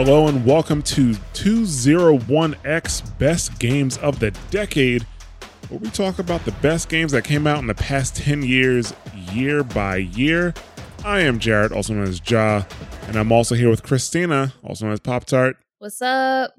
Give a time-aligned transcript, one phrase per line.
[0.00, 5.02] Hello and welcome to 201X Best Games of the Decade,
[5.68, 8.94] where we talk about the best games that came out in the past 10 years,
[9.32, 10.54] year by year.
[11.04, 12.62] I am Jared, also known as Ja,
[13.08, 16.52] and I'm also here with Christina, also known as Pop Tart, What's up?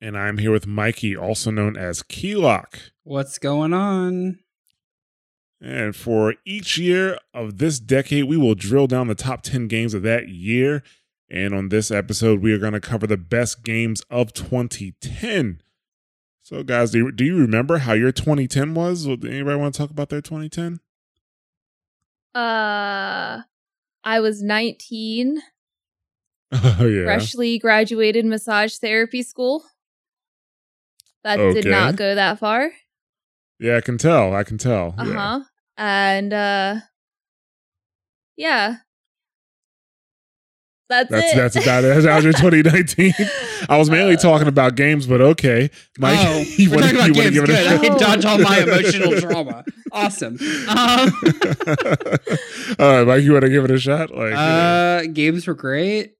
[0.00, 2.90] and I'm here with Mikey, also known as Keylock.
[3.04, 4.40] What's going on?
[5.60, 9.94] And for each year of this decade, we will drill down the top 10 games
[9.94, 10.82] of that year.
[11.30, 15.62] And on this episode, we are going to cover the best games of 2010.
[16.42, 19.06] So, guys, do you, do you remember how your 2010 was?
[19.06, 20.80] Anybody want to talk about their 2010?
[22.34, 23.42] Uh
[24.02, 25.40] I was 19,
[26.52, 27.04] Oh, yeah.
[27.04, 29.64] freshly graduated massage therapy school.
[31.22, 32.70] That did not go that far.
[33.58, 34.34] Yeah, I can tell.
[34.34, 34.94] I can tell.
[34.96, 35.10] Uh-huh.
[35.12, 35.40] Yeah.
[35.76, 36.76] And uh
[38.36, 38.76] yeah.
[40.90, 41.36] That's, That's it.
[41.36, 42.02] that's about it.
[42.02, 42.32] That was your
[42.64, 43.14] 2019.
[43.68, 45.70] I was mainly talking about games, but okay.
[45.98, 47.66] Mike, oh, you we're want to give it a Good.
[47.66, 48.00] I a can shot?
[48.00, 49.64] dodge all my emotional drama.
[49.92, 50.36] Awesome.
[50.68, 51.12] Um,
[52.78, 54.10] All right, Mike, you want to give it a shot?
[54.10, 54.36] Like, you know.
[54.36, 56.14] uh, games were great.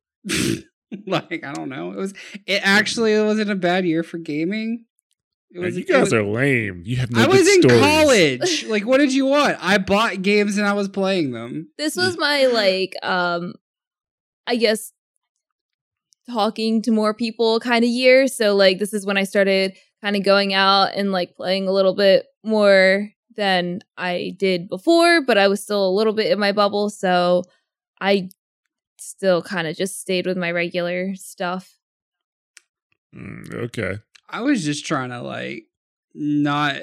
[1.06, 1.92] like I don't know.
[1.92, 2.14] It was.
[2.46, 4.84] It actually wasn't a bad year for gaming.
[5.52, 5.76] It Man, was.
[5.76, 6.82] you it guys was- are lame.
[6.84, 7.80] You have no I good was in stories.
[7.80, 8.64] college.
[8.66, 9.56] Like, what did you want?
[9.60, 11.68] I bought games and I was playing them.
[11.78, 13.54] this was my like um
[14.46, 14.92] I guess
[16.30, 18.28] talking to more people kind of year.
[18.28, 21.72] So like this is when I started kind of going out and like playing a
[21.72, 26.38] little bit more than I did before, but I was still a little bit in
[26.38, 27.42] my bubble, so
[28.00, 28.28] I
[28.98, 31.76] still kind of just stayed with my regular stuff.
[33.14, 33.98] Mm, okay.
[34.28, 35.66] I was just trying to like
[36.14, 36.82] not.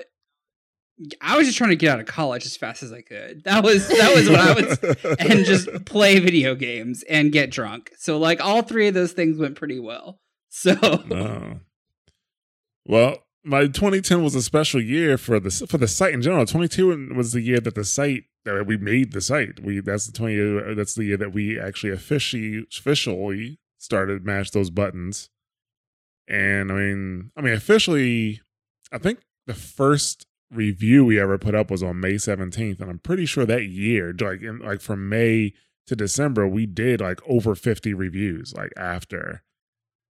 [1.21, 3.43] I was just trying to get out of college as fast as I could.
[3.43, 7.91] That was that was what I was and just play video games and get drunk.
[7.97, 10.19] So like all three of those things went pretty well.
[10.49, 11.59] So Oh.
[12.85, 16.45] Well, my 2010 was a special year for the for the site in general.
[16.45, 19.59] 22 was the year that the site that we made the site.
[19.61, 24.51] We that's the 20 uh, that's the year that we actually officially officially started mash
[24.51, 25.29] those buttons.
[26.27, 28.41] And I mean, I mean officially,
[28.91, 32.99] I think the first review we ever put up was on May 17th, and I'm
[32.99, 35.53] pretty sure that year, like in, like from May
[35.87, 38.53] to December, we did like over 50 reviews.
[38.55, 39.43] Like after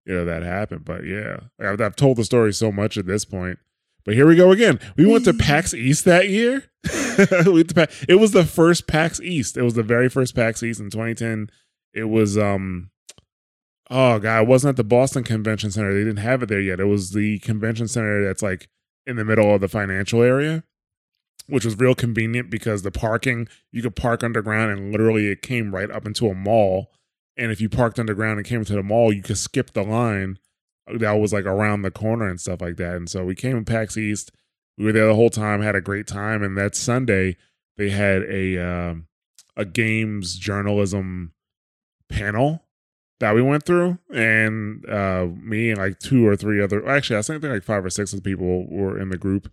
[0.08, 0.84] you know that happened.
[0.84, 3.58] But yeah, I've, I've told the story so much at this point.
[4.04, 4.80] But here we go again.
[4.96, 6.64] We went to PAX East that year.
[7.44, 9.56] we went to Pa- it was the first PAX East.
[9.56, 11.50] It was the very first PAX East in 2010.
[11.92, 12.90] It was um
[13.90, 15.92] oh god, it wasn't at the Boston Convention Center.
[15.92, 16.80] They didn't have it there yet.
[16.80, 18.68] It was the convention center that's like
[19.08, 20.62] in the middle of the financial area,
[21.46, 25.74] which was real convenient because the parking you could park underground and literally it came
[25.74, 26.92] right up into a mall.
[27.36, 30.38] And if you parked underground and came to the mall, you could skip the line
[30.86, 32.96] that was like around the corner and stuff like that.
[32.96, 34.30] And so we came in PAX East.
[34.76, 36.42] We were there the whole time, had a great time.
[36.42, 37.36] And that Sunday,
[37.76, 39.06] they had a um,
[39.56, 41.32] a games journalism
[42.08, 42.67] panel
[43.20, 47.22] that we went through, and uh, me and like two or three other, actually, I
[47.22, 49.50] think like five or six of the people were in the group.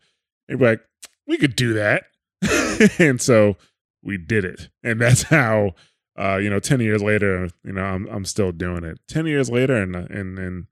[0.47, 0.81] And we're like,
[1.27, 2.03] we could do that,
[2.99, 3.57] and so
[4.03, 5.73] we did it, and that's how
[6.17, 8.99] uh, you know, ten years later, you know, I'm I'm still doing it.
[9.07, 10.67] Ten years later, and and and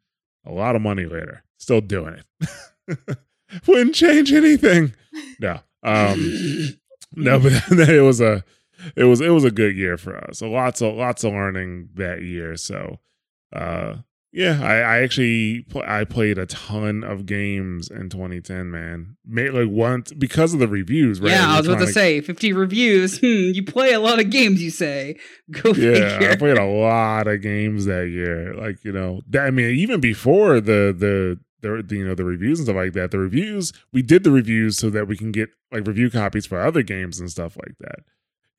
[0.46, 3.18] a lot of money later, still doing it.
[3.68, 4.94] Wouldn't change anything.
[5.40, 6.78] No, um,
[7.14, 7.52] no, but
[7.90, 8.44] it was a,
[8.96, 10.40] it was it was a good year for us.
[10.40, 12.56] So lots of lots of learning that year.
[12.58, 13.00] So,
[13.54, 13.98] uh,
[14.32, 18.72] yeah, I, I actually pl- I played a ton of games in 2010.
[18.72, 21.22] Man, made like once because of the reviews.
[21.22, 21.32] Right?
[21.32, 23.20] yeah, I was about to say 50 reviews.
[23.20, 25.18] Hmm, you play a lot of games, you say.
[25.52, 28.56] Go yeah, I played a lot of games that year.
[28.56, 32.26] Like you know, that, I mean, even before the the the the, you know the
[32.26, 33.12] reviews and stuff like that.
[33.12, 36.60] The reviews we did the reviews so that we can get like review copies for
[36.60, 38.00] other games and stuff like that.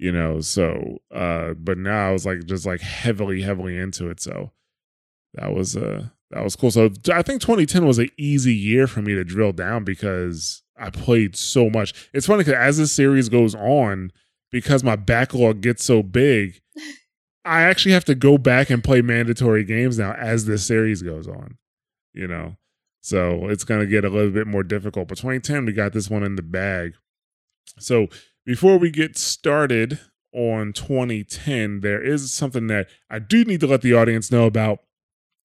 [0.04, 4.20] You know, so uh, but now I was like just like heavily heavily into it.
[4.20, 4.52] So
[5.32, 6.70] that was uh that was cool.
[6.70, 10.90] So I think 2010 was an easy year for me to drill down because I
[10.90, 12.10] played so much.
[12.12, 14.12] It's funny because as this series goes on,
[14.50, 16.60] because my backlog gets so big,
[17.46, 21.26] I actually have to go back and play mandatory games now as this series goes
[21.26, 21.56] on.
[22.12, 22.56] You know,
[23.00, 25.08] so it's gonna get a little bit more difficult.
[25.08, 26.92] But 2010, we got this one in the bag.
[27.78, 28.08] So
[28.44, 30.00] before we get started
[30.32, 34.80] on 2010, there is something that I do need to let the audience know about.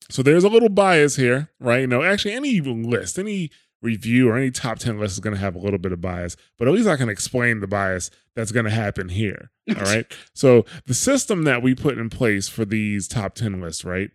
[0.09, 1.81] So there's a little bias here, right?
[1.81, 3.51] You know, actually, any list, any
[3.81, 6.35] review or any top 10 list is going to have a little bit of bias,
[6.57, 9.51] but at least I can explain the bias that's going to happen here.
[9.69, 10.11] All right.
[10.33, 14.09] so the system that we put in place for these top 10 lists, right?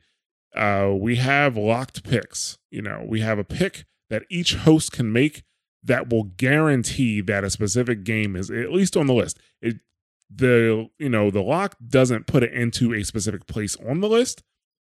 [0.55, 2.59] uh, we have locked picks.
[2.71, 5.43] You know, we have a pick that each host can make
[5.85, 9.39] that will guarantee that a specific game is at least on the list.
[9.61, 9.77] It
[10.35, 14.43] the you know the lock doesn't put it into a specific place on the list,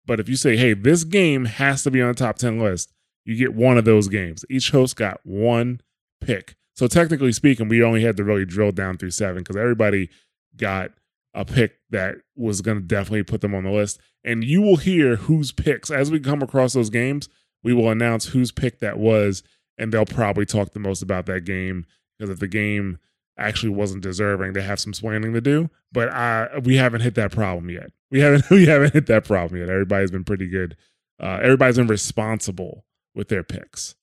[0.07, 2.93] but if you say, "Hey, this game has to be on the top 10 list,"
[3.25, 4.45] you get one of those games.
[4.51, 5.81] Each host got one
[6.21, 6.57] pick.
[6.75, 10.11] So technically speaking, we only had to really drill down through 7 cuz everybody
[10.57, 10.93] got
[11.35, 14.01] a pick that was going to definitely put them on the list.
[14.25, 17.29] And you will hear whose picks as we come across those games.
[17.63, 19.43] We will announce whose pick that was,
[19.79, 21.87] and they'll probably talk the most about that game
[22.19, 22.99] because if the game
[23.39, 25.71] actually wasn't deserving, they have some explaining to do.
[25.93, 27.91] But I, we haven't hit that problem yet.
[28.11, 29.69] We haven't we haven't hit that problem yet.
[29.69, 30.79] Everybody's been pretty good.
[31.23, 33.97] Uh, everybody's been responsible with their picks.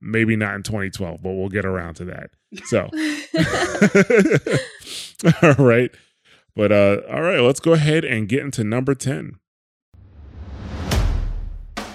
[0.00, 2.30] Maybe not in 2012, but we'll get around to that.
[2.64, 2.90] So,
[5.42, 5.92] all right.
[6.56, 9.38] But uh, all right, let's go ahead and get into number 10.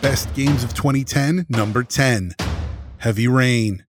[0.02, 2.34] Best games of 2010, number 10
[3.02, 3.84] Heavy Rain.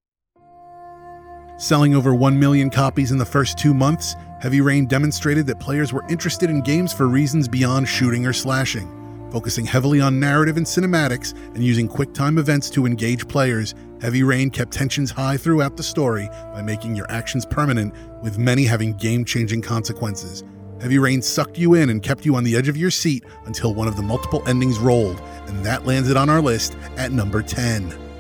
[1.59, 5.93] Selling over 1 million copies in the first two months, Heavy Rain demonstrated that players
[5.93, 8.89] were interested in games for reasons beyond shooting or slashing.
[9.31, 14.49] Focusing heavily on narrative and cinematics and using QuickTime events to engage players, Heavy Rain
[14.49, 17.93] kept tensions high throughout the story by making your actions permanent,
[18.23, 20.43] with many having game changing consequences.
[20.81, 23.75] Heavy Rain sucked you in and kept you on the edge of your seat until
[23.75, 28.12] one of the multiple endings rolled, and that landed on our list at number 10.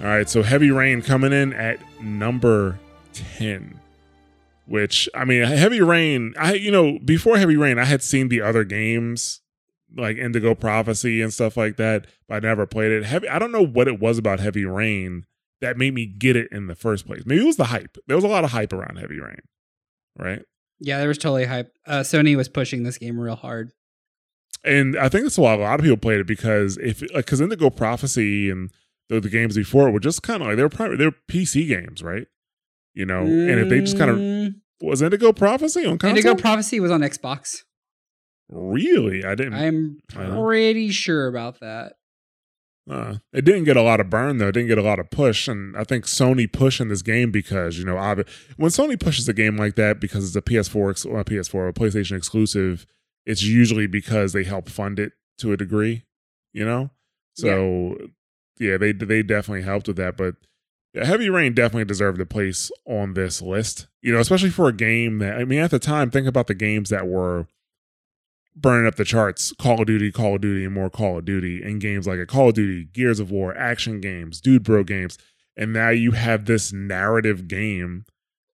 [0.00, 2.78] All right, so Heavy Rain coming in at number
[3.12, 3.78] 10.
[4.66, 8.40] Which I mean, Heavy Rain, I you know, before Heavy Rain, I had seen the
[8.40, 9.40] other games
[9.96, 13.04] like Indigo Prophecy and stuff like that, but I never played it.
[13.04, 15.26] Heavy I don't know what it was about Heavy Rain
[15.60, 17.24] that made me get it in the first place.
[17.26, 17.98] Maybe it was the hype.
[18.06, 19.42] There was a lot of hype around Heavy Rain.
[20.16, 20.42] Right?
[20.78, 21.72] Yeah, there was totally hype.
[21.86, 23.72] Uh, Sony was pushing this game real hard.
[24.64, 27.40] And I think that's why a lot of people played it because if like because
[27.40, 28.70] Indigo Prophecy and
[29.10, 31.68] the, the games before it were just kind of like they were probably they're PC
[31.68, 32.26] games, right?
[32.94, 36.10] You know, and if they just kind of Mm, was Indigo Prophecy on console?
[36.16, 37.58] Indigo Prophecy was on Xbox.
[38.48, 39.24] really?
[39.24, 39.54] I didn't.
[39.54, 41.94] I'm pretty sure about that.
[42.90, 44.48] Uh, it didn't get a lot of burn though.
[44.48, 47.78] It didn't get a lot of push, and I think Sony pushing this game because
[47.78, 47.96] you know,
[48.56, 51.72] when Sony pushes a game like that because it's a PS4, ex- well, PS4, a
[51.72, 52.86] PlayStation exclusive,
[53.26, 56.04] it's usually because they help fund it to a degree,
[56.52, 56.90] you know.
[57.34, 58.06] So yeah,
[58.60, 60.36] they they definitely helped with that, but.
[60.92, 65.18] Heavy Rain definitely deserved a place on this list, you know, especially for a game
[65.20, 67.46] that I mean, at the time, think about the games that were
[68.56, 71.62] burning up the charts Call of Duty, Call of Duty, and more Call of Duty,
[71.62, 75.16] and games like a Call of Duty, Gears of War, action games, Dude Bro games.
[75.56, 78.04] And now you have this narrative game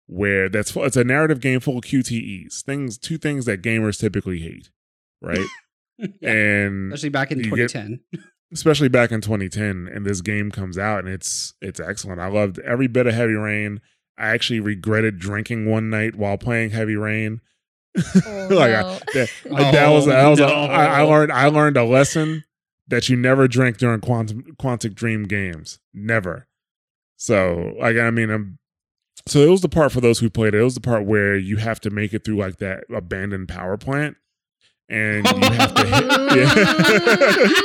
[0.06, 4.41] where that's it's a narrative game full of QTEs, things, two things that gamers typically
[4.41, 4.69] hate,
[5.23, 5.38] right?
[6.20, 8.00] Yeah, and especially back in you get- 2010.
[8.56, 12.20] especially back in 2010 and this game comes out and it's it's excellent.
[12.20, 13.81] I loved every bit of heavy rain.
[14.19, 17.43] I actually regretted drinking one night while playing heavy rain.
[17.99, 18.88] Oh, like no.
[18.88, 20.47] I, that, like, that was that Oh, was no.
[20.47, 22.44] I, I learned I learned a lesson
[22.89, 25.79] that you never drink during quantum quantic dream games.
[25.93, 26.48] Never.
[27.17, 28.58] So like i mean i'm
[29.27, 30.60] so it was the part for those who played it.
[30.60, 33.77] It was the part where you have to make it through like that abandoned power
[33.77, 34.17] plant
[34.88, 36.05] and you have to hit
[36.36, 37.56] yeah.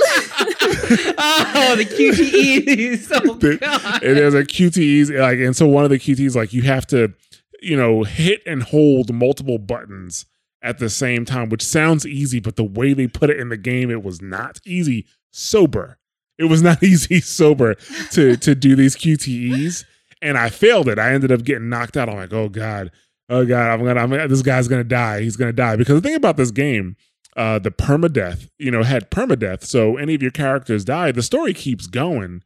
[1.18, 3.12] oh, the QTEs.
[3.14, 4.04] Oh, The- God.
[4.04, 7.14] it is a QTEs like and so one of the QTEs like you have to
[7.62, 10.26] you know hit and hold multiple buttons
[10.64, 13.58] at the same time which sounds easy but the way they put it in the
[13.58, 15.06] game it was not easy.
[15.32, 15.98] Sober.
[16.38, 17.76] It was not easy sober
[18.12, 19.86] to to do these QTEs
[20.24, 20.98] and I failed it.
[21.00, 22.10] I ended up getting knocked out.
[22.10, 22.92] I'm like oh god.
[23.30, 23.70] Oh god.
[23.72, 25.22] I'm gonna I'm gonna, this guy's gonna die.
[25.22, 25.76] He's gonna die.
[25.76, 26.96] Because the thing about this game
[27.38, 31.54] uh the permadeath you know had permadeath so any of your characters die the story
[31.54, 32.44] keeps going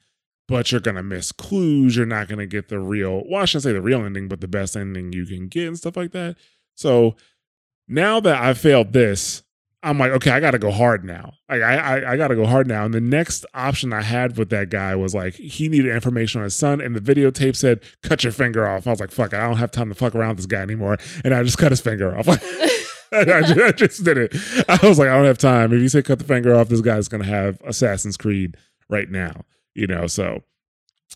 [0.48, 1.96] but you're gonna miss clues.
[1.96, 3.24] You're not gonna get the real.
[3.27, 5.77] Well, I shouldn't say the real ending, but the best ending you can get and
[5.77, 6.36] stuff like that.
[6.75, 7.15] So
[7.88, 9.44] now that I failed this,
[9.82, 11.34] I'm like, okay, I gotta go hard now.
[11.50, 12.86] Like I, I, I gotta go hard now.
[12.86, 16.46] And the next option I had with that guy was like he needed information on
[16.46, 19.48] his son, and the videotape said, "Cut your finger off." I was like, fuck I
[19.48, 21.82] don't have time to fuck around with this guy anymore, and I just cut his
[21.82, 22.27] finger off.
[23.36, 24.36] I, just, I just did it.
[24.67, 25.74] I was like, I don't have time.
[25.74, 28.57] If you say cut the finger off, this guy's gonna have Assassin's Creed
[28.89, 29.45] right now
[29.75, 30.41] you know so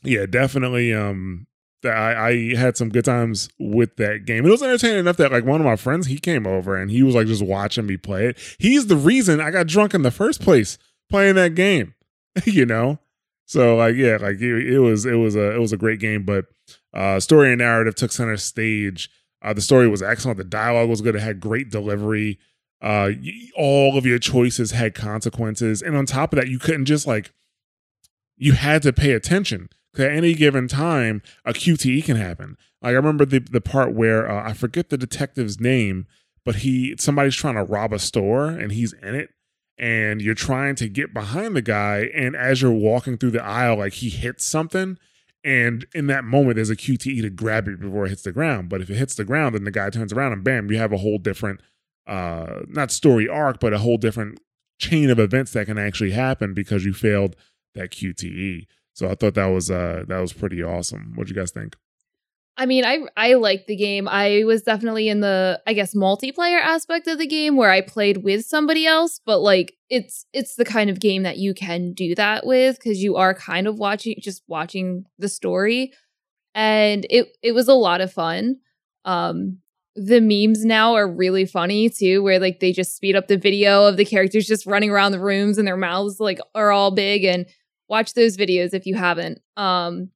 [0.03, 1.47] yeah definitely um
[1.85, 4.45] I, I had some good times with that game.
[4.45, 7.03] It was entertaining enough that like one of my friends he came over and he
[7.03, 8.37] was like just watching me play it.
[8.57, 10.77] He's the reason I got drunk in the first place
[11.09, 11.95] playing that game.
[12.43, 12.99] you know,
[13.45, 16.23] so like yeah, like it, it was it was a it was a great game,
[16.23, 16.47] but
[16.93, 19.09] uh story and narrative took center stage.
[19.41, 20.38] Uh, the story was excellent.
[20.38, 21.15] The dialogue was good.
[21.15, 22.39] It had great delivery.
[22.81, 23.12] Uh,
[23.55, 27.31] all of your choices had consequences, and on top of that, you couldn't just like
[28.38, 32.58] you had to pay attention because at any given time a QTE can happen.
[32.81, 36.08] Like I remember the the part where uh, I forget the detective's name,
[36.46, 39.29] but he somebody's trying to rob a store and he's in it,
[39.77, 43.77] and you're trying to get behind the guy, and as you're walking through the aisle,
[43.77, 44.98] like he hits something.
[45.43, 48.69] And in that moment, there's a QTE to grab it before it hits the ground.
[48.69, 50.91] But if it hits the ground, then the guy turns around and bam, you have
[50.91, 51.62] a whole different,
[52.08, 54.39] uh, not story arc, but a whole different
[54.79, 57.36] chain of events that can actually happen because you failed
[57.75, 58.65] that QTE.
[58.93, 61.13] So I thought that was uh that was pretty awesome.
[61.15, 61.75] What do you guys think?
[62.58, 64.08] I mean, I I like the game.
[64.10, 68.24] I was definitely in the I guess multiplayer aspect of the game where I played
[68.24, 72.13] with somebody else, but like it's it's the kind of game that you can do
[72.15, 75.93] that with because you are kind of watching just watching the story.
[76.55, 78.58] And it it was a lot of fun.
[79.05, 79.60] Um
[79.96, 83.86] the memes now are really funny too, where like they just speed up the video
[83.86, 87.24] of the characters just running around the rooms and their mouths like are all big
[87.25, 87.46] and
[87.89, 89.39] watch those videos if you haven't.
[89.58, 90.10] Um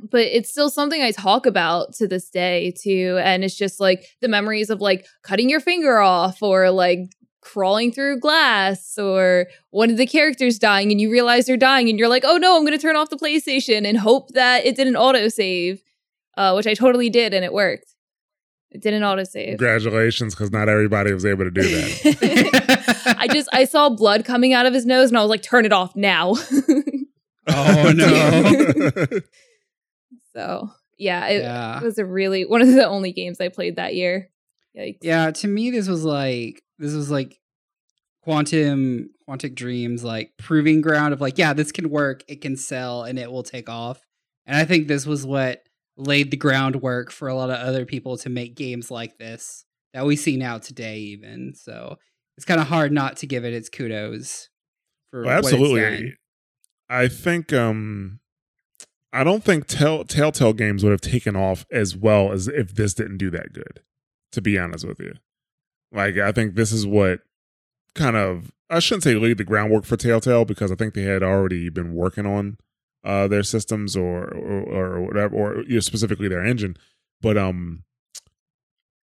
[0.00, 3.18] but it's still something I talk about to this day too.
[3.22, 7.08] And it's just like the memories of like cutting your finger off or like
[7.44, 11.98] crawling through glass or one of the characters dying and you realize they're dying and
[11.98, 14.74] you're like, oh no, I'm going to turn off the PlayStation and hope that it
[14.74, 15.80] didn't autosave,
[16.36, 17.94] uh, which I totally did and it worked.
[18.70, 19.50] It didn't autosave.
[19.50, 23.16] Congratulations, because not everybody was able to do that.
[23.18, 25.64] I just I saw blood coming out of his nose and I was like, turn
[25.64, 26.34] it off now.
[27.46, 29.20] oh no.
[30.34, 31.78] so yeah, it, Yeah.
[31.78, 34.30] it was a really one of the only games I played that year.
[34.76, 34.98] Yikes.
[35.02, 37.38] Yeah, to me this was like this was like
[38.22, 43.04] quantum quantic dreams like proving ground of like yeah, this can work, it can sell
[43.04, 44.00] and it will take off.
[44.46, 45.62] And I think this was what
[45.96, 50.04] laid the groundwork for a lot of other people to make games like this that
[50.04, 51.54] we see now today even.
[51.54, 51.98] So
[52.36, 54.48] it's kind of hard not to give it its kudos
[55.10, 56.14] for Well, absolutely.
[56.88, 58.20] I think um
[59.12, 62.94] I don't think tell, Telltale games would have taken off as well as if this
[62.94, 63.80] didn't do that good.
[64.34, 65.14] To be honest with you,
[65.92, 67.20] like I think this is what
[67.94, 71.22] kind of I shouldn't say laid the groundwork for Telltale because I think they had
[71.22, 72.58] already been working on
[73.04, 76.76] uh their systems or or, or whatever or you know, specifically their engine,
[77.20, 77.84] but um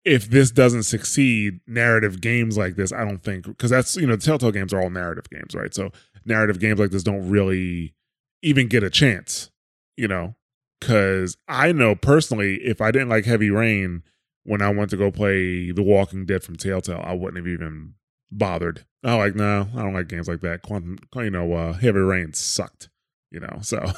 [0.06, 4.16] if this doesn't succeed, narrative games like this, I don't think because that's you know
[4.16, 5.74] Telltale games are all narrative games, right?
[5.74, 5.92] So
[6.26, 7.94] narrative games like this don't really
[8.42, 9.52] even get a chance,
[9.98, 10.36] you know,
[10.80, 14.04] because I know personally, if I didn't like Heavy Rain
[14.48, 17.96] when I went to go play The Walking Dead from Telltale, I wouldn't have even
[18.32, 18.86] bothered.
[19.04, 20.62] I like no, I don't like games like that.
[20.62, 22.90] Quantum, you know, uh, Heavy Rain sucked,
[23.30, 23.60] you know.
[23.62, 23.92] So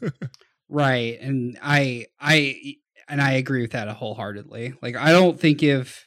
[0.68, 1.20] Right.
[1.20, 2.76] And I I
[3.08, 4.74] and I agree with that wholeheartedly.
[4.80, 6.06] Like I don't think if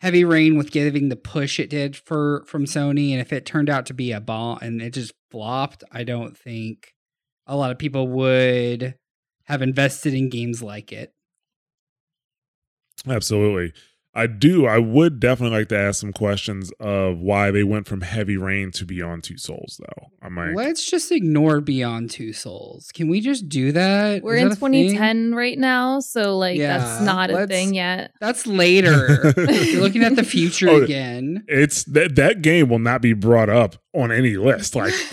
[0.00, 3.70] Heavy Rain with giving the push it did for from Sony and if it turned
[3.70, 6.94] out to be a bomb and it just flopped, I don't think
[7.46, 8.96] a lot of people would
[9.44, 11.12] have invested in games like it.
[13.08, 13.72] Absolutely.
[14.16, 14.64] I do.
[14.64, 18.70] I would definitely like to ask some questions of why they went from Heavy Rain
[18.72, 20.06] to Beyond Two Souls, though.
[20.22, 20.54] I might.
[20.54, 22.92] Let's just ignore Beyond Two Souls.
[22.94, 24.22] Can we just do that?
[24.22, 24.72] We're Is in that a thing?
[24.90, 28.12] 2010 right now, so like Yeah, that's not a let's- thing yet.
[28.20, 29.32] That's later.
[29.36, 31.42] You're looking at the future Oh, again.
[31.48, 34.76] It's that that game will not be brought up on any list.
[34.76, 34.94] Like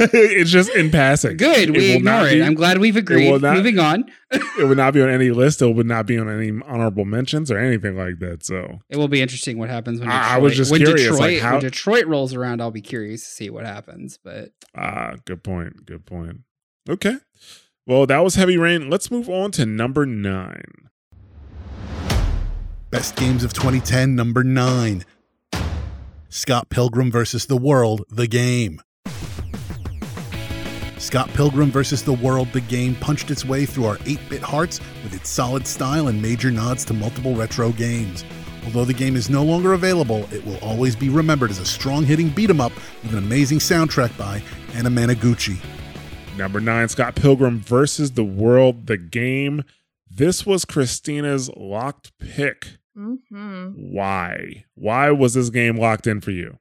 [0.12, 1.36] it's just in passing.
[1.36, 1.70] Good.
[1.70, 2.32] We ignore it.
[2.34, 3.30] be- I'm glad we've agreed.
[3.30, 4.04] will not- Moving on.
[4.30, 5.60] it would not be on any list.
[5.60, 8.44] It would not be on any honorable mentions or anything like that.
[8.44, 11.02] So It will be interesting what happens when Detroit, I- I was just when curious,
[11.02, 12.60] Detroit, like, how- when Detroit rolls around.
[12.62, 14.18] I'll be curious to see what happens.
[14.22, 15.84] But ah, good point.
[15.86, 16.38] Good point.
[16.88, 17.16] Okay.
[17.86, 18.88] Well, that was Heavy Rain.
[18.88, 20.88] Let's move on to number nine.
[22.90, 25.04] Best games of 2010, number nine.
[26.28, 28.80] Scott Pilgrim versus the World, the game.
[31.00, 34.80] Scott Pilgrim versus the World, the game punched its way through our 8 bit hearts
[35.02, 38.22] with its solid style and major nods to multiple retro games.
[38.66, 42.04] Although the game is no longer available, it will always be remembered as a strong
[42.04, 44.42] hitting beat 'em up with an amazing soundtrack by
[44.72, 45.56] Anamanaguchi.
[46.36, 49.62] Number nine, Scott Pilgrim versus the World, the game.
[50.10, 52.76] This was Christina's locked pick.
[52.94, 54.64] hmm Why?
[54.74, 56.58] Why was this game locked in for you?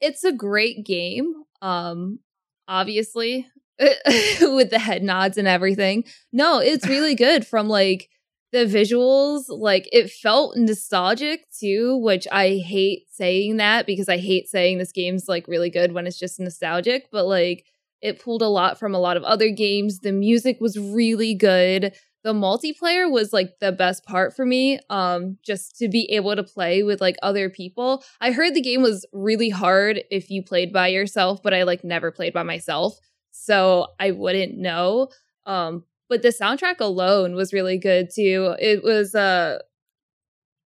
[0.00, 1.44] It's a great game.
[1.60, 2.18] Um,
[2.66, 3.46] obviously,
[4.40, 6.04] with the head nods and everything.
[6.32, 8.08] No, it's really good from like
[8.52, 9.44] the visuals.
[9.48, 14.92] Like it felt nostalgic too, which I hate saying that because I hate saying this
[14.92, 17.08] game's like really good when it's just nostalgic.
[17.10, 17.64] But like
[18.00, 20.00] it pulled a lot from a lot of other games.
[20.00, 21.94] The music was really good.
[22.24, 24.78] the multiplayer was like the best part for me.
[24.90, 28.04] Um, just to be able to play with like other people.
[28.20, 31.82] I heard the game was really hard if you played by yourself, but I like
[31.84, 32.98] never played by myself,
[33.32, 35.08] so I wouldn't know.
[35.46, 38.54] Um, but the soundtrack alone was really good too.
[38.60, 39.58] It was uh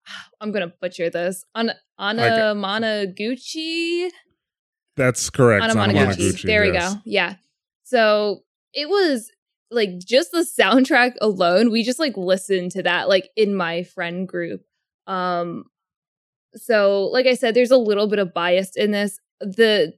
[0.41, 1.45] I'm gonna butcher this.
[1.55, 4.09] On Anamanaguchi.
[4.97, 5.65] That's correct.
[5.65, 6.43] Anamanaguchi.
[6.43, 6.95] There we go.
[7.05, 7.37] Yeah.
[7.85, 8.43] So
[8.73, 9.31] it was
[9.71, 11.71] like just the soundtrack alone.
[11.71, 14.65] We just like listened to that like in my friend group.
[15.07, 15.65] Um
[16.55, 19.21] so like I said, there's a little bit of bias in this.
[19.41, 19.93] The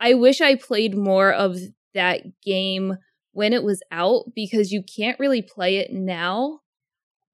[0.00, 1.58] I wish I played more of
[1.98, 2.96] that game
[3.32, 6.60] when it was out because you can't really play it now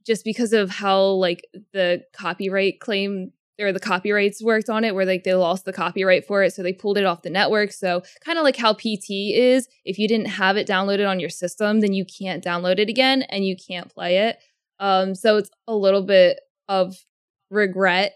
[0.06, 5.06] just because of how like the copyright claim or the copyrights worked on it where
[5.06, 7.72] like they lost the copyright for it so they pulled it off the network.
[7.72, 11.30] So kind of like how pt is if you didn't have it downloaded on your
[11.30, 14.38] system then you can't download it again and you can't play it.
[14.80, 16.96] Um so it's a little bit of
[17.50, 18.14] regret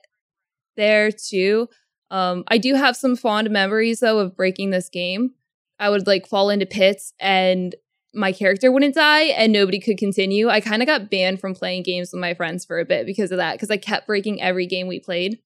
[0.76, 1.68] there too.
[2.10, 5.34] Um i do have some fond memories though of breaking this game
[5.78, 7.74] i would like fall into pits and
[8.14, 10.48] my character wouldn't die and nobody could continue.
[10.48, 13.30] I kind of got banned from playing games with my friends for a bit because
[13.30, 15.38] of that, because I kept breaking every game we played.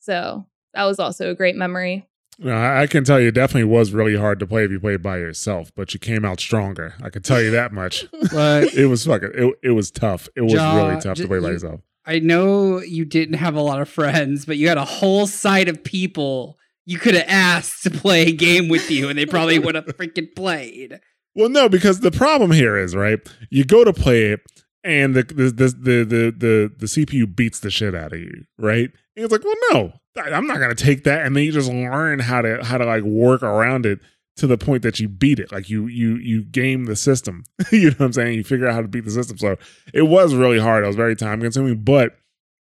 [0.00, 2.06] So that was also a great memory.
[2.38, 4.78] No, I I can tell you, it definitely was really hard to play if you
[4.78, 6.94] played by yourself, but you came out stronger.
[7.02, 8.04] I can tell you that much.
[8.32, 9.30] But it was fucking.
[9.34, 10.28] It, it was tough.
[10.36, 11.80] It was Ja, really tough to play by you- yourself.
[12.06, 15.68] I know you didn't have a lot of friends, but you had a whole side
[15.68, 19.58] of people you could have asked to play a game with you, and they probably
[19.58, 21.00] would have freaking played.
[21.34, 23.18] Well, no, because the problem here is right.
[23.50, 24.40] You go to play it,
[24.82, 28.44] and the the the the the, the, the CPU beats the shit out of you,
[28.58, 28.90] right?
[29.16, 31.24] And it's like, well, no, I'm not gonna take that.
[31.26, 34.00] And then you just learn how to how to like work around it
[34.36, 35.52] to the point that you beat it.
[35.52, 37.44] Like you you you game the system.
[37.72, 38.34] you know what I'm saying?
[38.34, 39.38] You figure out how to beat the system.
[39.38, 39.56] So
[39.92, 40.84] it was really hard.
[40.84, 42.16] It was very time consuming, but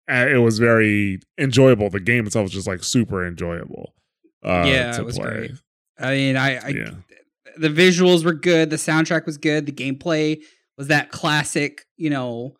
[0.09, 1.89] uh, it was very enjoyable.
[1.89, 3.93] The game itself was just like super enjoyable.
[4.43, 5.31] Uh, Yeah, it was play.
[5.31, 5.51] great.
[5.99, 6.91] I mean, I, I Yeah.
[7.57, 10.41] the visuals were good, the soundtrack was good, the gameplay
[10.77, 12.55] was that classic, you know,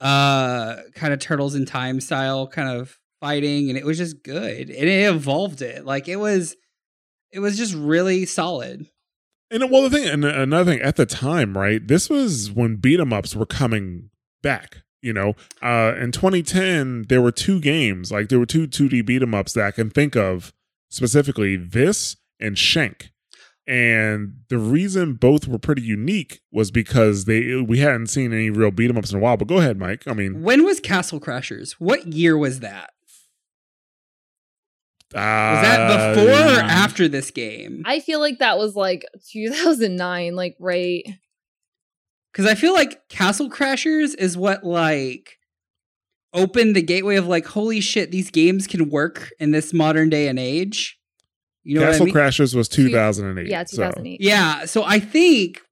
[0.00, 4.68] uh kind of turtles in time style kind of fighting and it was just good.
[4.68, 5.84] And it evolved it.
[5.86, 6.56] Like it was
[7.32, 8.86] it was just really solid.
[9.50, 11.86] And well, the thing, and another thing, at the time, right?
[11.86, 14.10] This was when beat 'em ups were coming
[14.42, 14.78] back.
[15.00, 19.22] You know, uh, in 2010, there were two games, like there were two 2D beat
[19.22, 20.52] 'em ups that I can think of
[20.94, 21.56] specifically.
[21.56, 23.10] This and Shank,
[23.66, 28.70] and the reason both were pretty unique was because they we hadn't seen any real
[28.70, 29.36] beat 'em ups in a while.
[29.36, 30.06] But go ahead, Mike.
[30.06, 31.72] I mean, When was Castle Crashers?
[31.72, 32.90] What year was that?
[35.14, 37.82] Was that before or uh, after this game?
[37.86, 41.04] I feel like that was like 2009, like right.
[42.32, 45.38] Because I feel like Castle Crashers is what like
[46.34, 50.28] opened the gateway of like, holy shit, these games can work in this modern day
[50.28, 50.98] and age.
[51.62, 52.30] You know Castle what I mean?
[52.30, 53.46] Crashers was 2008.
[53.48, 54.20] Yeah, so- 2008.
[54.20, 54.64] yeah.
[54.66, 55.62] So I think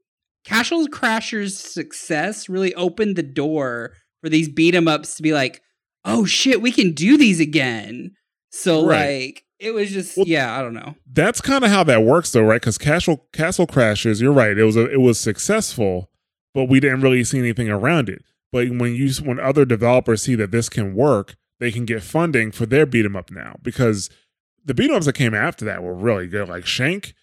[0.44, 5.60] Castle Crashers' success really opened the door for these beat 'em ups to be like,
[6.04, 8.12] oh shit, we can do these again.
[8.50, 9.26] So Right.
[9.26, 10.94] like it was just Well, yeah, I don't know.
[11.12, 14.64] that's kind of how that works though right because castle castle crashers you're right it
[14.64, 16.10] was a, it was successful
[16.52, 20.34] but we didn't really see anything around it but when you when other developers see
[20.36, 24.10] that this can work they can get funding for their beat 'em up now because
[24.64, 27.14] the beat 'em ups that came after that were really good like shank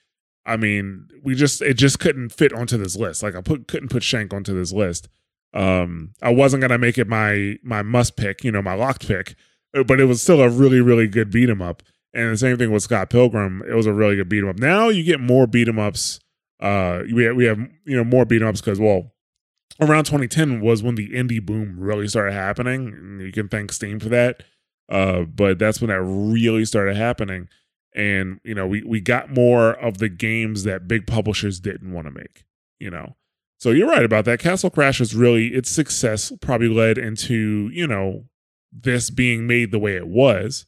[0.46, 3.90] i mean we just it just couldn't fit onto this list like i put couldn't
[3.90, 5.08] put shank onto this list
[5.54, 9.36] um i wasn't gonna make it my my must pick you know my locked pick
[9.76, 12.58] uh, but it was still a really really good beat 'em up and the same
[12.58, 13.62] thing with Scott Pilgrim.
[13.70, 14.58] It was a really good beat 'em up.
[14.58, 16.20] Now you get more beat 'em ups.
[16.60, 19.14] Uh, we we have you know more beat 'em ups because well,
[19.80, 23.20] around 2010 was when the indie boom really started happening.
[23.22, 24.44] You can thank Steam for that.
[24.90, 27.48] Uh, but that's when that really started happening.
[27.96, 32.08] And you know we we got more of the games that big publishers didn't want
[32.08, 32.46] to make.
[32.80, 33.16] You know,
[33.58, 34.40] so you're right about that.
[34.40, 38.26] Castle Crashers really its success probably led into you know
[38.72, 40.66] this being made the way it was.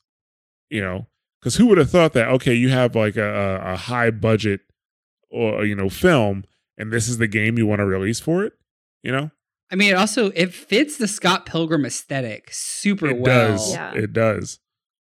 [0.70, 1.08] You know,
[1.40, 2.28] because who would have thought that?
[2.28, 4.62] Okay, you have like a, a, a high budget
[5.30, 6.44] or you know film,
[6.78, 8.54] and this is the game you want to release for it.
[9.04, 9.32] You know,
[9.72, 13.52] I mean, it also it fits the Scott Pilgrim aesthetic super it well.
[13.52, 13.72] does.
[13.74, 13.94] Yeah.
[13.94, 14.60] It does.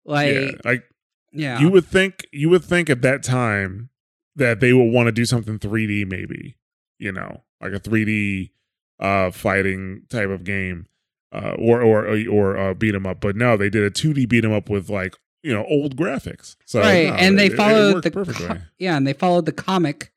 [0.06, 0.84] Like yeah, like
[1.32, 1.60] yeah.
[1.60, 2.25] you would think.
[2.32, 3.89] You would think at that time
[4.36, 6.56] that they would want to do something 3D, maybe.
[6.99, 8.51] You know, like a 3D
[8.99, 10.86] uh fighting type of game,
[11.34, 13.19] uh, or or or uh, beat 'em up.
[13.19, 16.56] But no, they did a 2D beat 'em up with like you know old graphics.
[16.65, 18.62] So right no, and they it- it followed worked the perfectly.
[18.77, 20.12] yeah and they followed the comic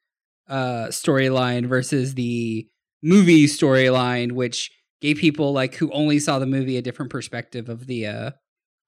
[0.48, 2.68] uh storyline versus the
[3.04, 7.86] movie storyline, which gave people like who only saw the movie a different perspective of
[7.86, 8.30] the uh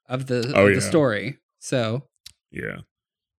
[0.09, 0.75] of the Oh, of yeah.
[0.77, 1.39] the story.
[1.61, 2.09] So
[2.51, 2.79] Yeah.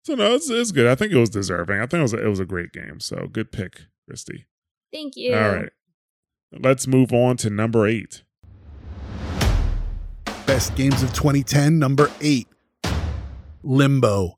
[0.03, 0.87] So no, it's it's good.
[0.87, 1.77] I think it was deserving.
[1.79, 2.99] I think it was a, it was a great game.
[3.01, 4.45] So good pick, Christy.
[4.93, 5.35] Thank you.
[5.35, 5.69] All right.
[6.57, 8.23] Let's move on to number eight.
[10.45, 12.47] Best games of 2010, number eight
[13.63, 14.36] Limbo.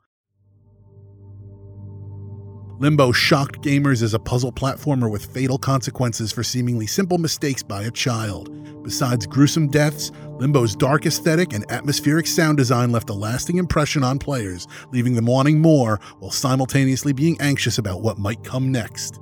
[2.79, 7.83] Limbo shocked gamers as a puzzle platformer with fatal consequences for seemingly simple mistakes by
[7.83, 8.49] a child.
[8.85, 14.17] Besides gruesome deaths, Limbo's dark aesthetic and atmospheric sound design left a lasting impression on
[14.17, 19.19] players, leaving them wanting more while simultaneously being anxious about what might come next.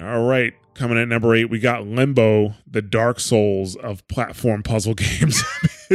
[0.00, 0.52] All right.
[0.74, 5.42] Coming at number eight, we got Limbo, the Dark Souls of platform puzzle games.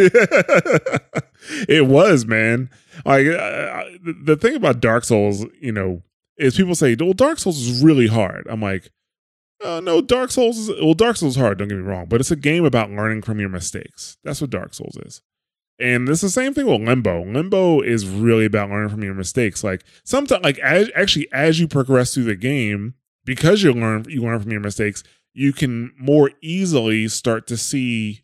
[1.67, 2.69] it was, man.
[3.05, 6.03] Like uh, the- the thing about Dark Souls, you know,
[6.37, 8.91] is people say, "Well, Dark Souls is really hard." I'm like,
[9.61, 11.57] "Oh no, Dark Souls is well, Dark Souls is hard.
[11.57, 14.17] Don't get me wrong, but it's a game about learning from your mistakes.
[14.23, 15.21] That's what Dark Souls is."
[15.81, 17.23] And it's the same thing with Limbo.
[17.23, 19.63] Limbo is really about learning from your mistakes.
[19.63, 24.21] Like sometimes, like as, actually, as you progress through the game, because you learn you
[24.21, 28.23] learn from your mistakes, you can more easily start to see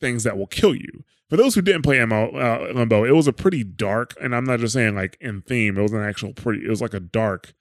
[0.00, 1.04] things that will kill you.
[1.28, 4.44] For those who didn't play ML, uh, Limbo, it was a pretty dark, and I'm
[4.44, 5.76] not just saying like in theme.
[5.76, 6.64] It was an actual pretty.
[6.64, 7.52] It was like a dark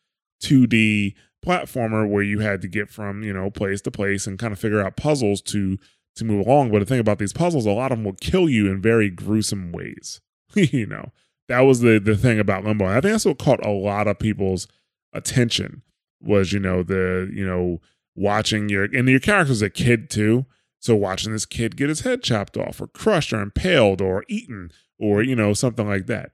[0.43, 4.54] 2D platformer where you had to get from you know place to place and kind
[4.54, 5.78] of figure out puzzles to
[6.15, 6.71] to move along.
[6.71, 9.10] But the thing about these puzzles, a lot of them will kill you in very
[9.10, 10.21] gruesome ways.
[10.54, 11.12] you know,
[11.48, 12.86] that was the the thing about Limbo.
[12.86, 14.67] And I think that's what caught a lot of people's
[15.13, 15.82] attention
[16.21, 17.80] was you know the you know
[18.15, 20.45] watching your and your character's a kid too.
[20.86, 24.69] So watching this kid get his head chopped off or crushed or impaled or eaten
[25.00, 26.30] or you know something like that.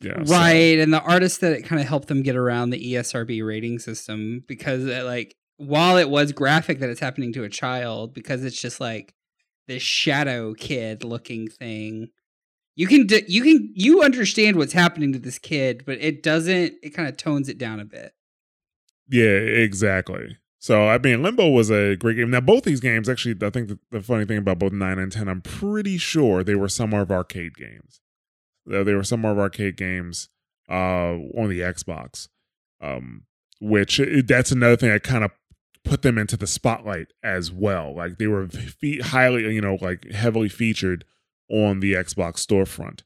[0.00, 2.94] Yeah, so- right, and the artist that it kind of helped them get around the
[2.94, 7.48] ESRB rating system because it, like while it was graphic that it's happening to a
[7.48, 9.14] child because it's just like
[9.68, 12.08] this shadow kid looking thing.
[12.74, 16.74] You can d- you can you understand what's happening to this kid, but it doesn't.
[16.82, 18.12] It kind of tones it down a bit.
[19.08, 20.38] Yeah, exactly.
[20.66, 22.30] So I mean, Limbo was a great game.
[22.30, 25.12] Now both these games, actually, I think the, the funny thing about both nine and
[25.12, 28.00] ten, I'm pretty sure they were Summer of Arcade games.
[28.66, 30.28] They were Summer of Arcade games
[30.68, 32.26] uh, on the Xbox,
[32.80, 33.26] um,
[33.60, 35.30] which it, that's another thing that kind of
[35.84, 37.94] put them into the spotlight as well.
[37.94, 41.04] Like they were fe- highly, you know, like heavily featured
[41.48, 43.02] on the Xbox storefront.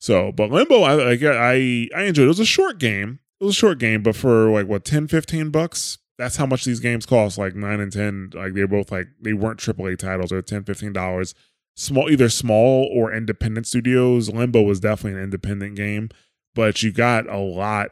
[0.00, 2.24] So, but Limbo, I I I enjoyed.
[2.24, 2.26] It.
[2.26, 3.20] it was a short game.
[3.40, 6.64] It was a short game, but for like what 10, 15 bucks, that's how much
[6.64, 7.38] these games cost.
[7.38, 8.30] Like nine and ten.
[8.34, 10.30] Like they're both like they weren't AAA titles.
[10.30, 11.34] They're 10 dollars.
[11.78, 14.30] Small, either small or independent studios.
[14.30, 16.08] Limbo was definitely an independent game,
[16.54, 17.90] but you got a lot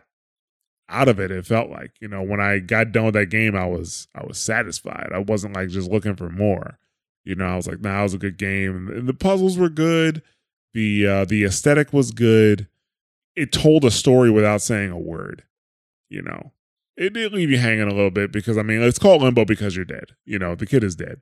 [0.89, 1.31] out of it.
[1.31, 4.25] It felt like you know when I got done with that game, I was I
[4.27, 5.11] was satisfied.
[5.15, 6.79] I wasn't like just looking for more.
[7.25, 8.89] You know, I was like, nah, it was a good game.
[8.89, 10.23] And the puzzles were good.
[10.73, 12.69] The uh, the aesthetic was good.
[13.37, 15.45] It told a story without saying a word.
[16.09, 16.53] You know,
[16.97, 19.77] it did leave you hanging a little bit because I mean, it's called limbo because
[19.77, 20.11] you're dead.
[20.25, 21.21] You know, the kid is dead,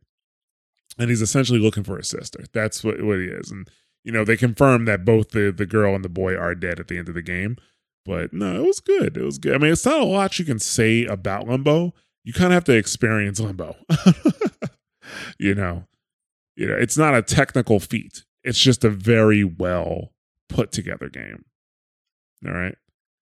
[0.99, 2.45] and he's essentially looking for his sister.
[2.53, 3.51] That's what what he is.
[3.51, 3.69] And
[4.05, 6.89] you know, they confirm that both the the girl and the boy are dead at
[6.89, 7.57] the end of the game.
[8.05, 9.17] But no, it was good.
[9.17, 9.55] It was good.
[9.55, 11.95] I mean, it's not a lot you can say about limbo.
[12.25, 13.77] You kind of have to experience limbo.
[15.39, 15.87] you know,
[16.57, 18.25] you know, it's not a technical feat.
[18.45, 20.13] It's just a very well
[20.49, 21.45] put together game.
[22.47, 22.77] All right.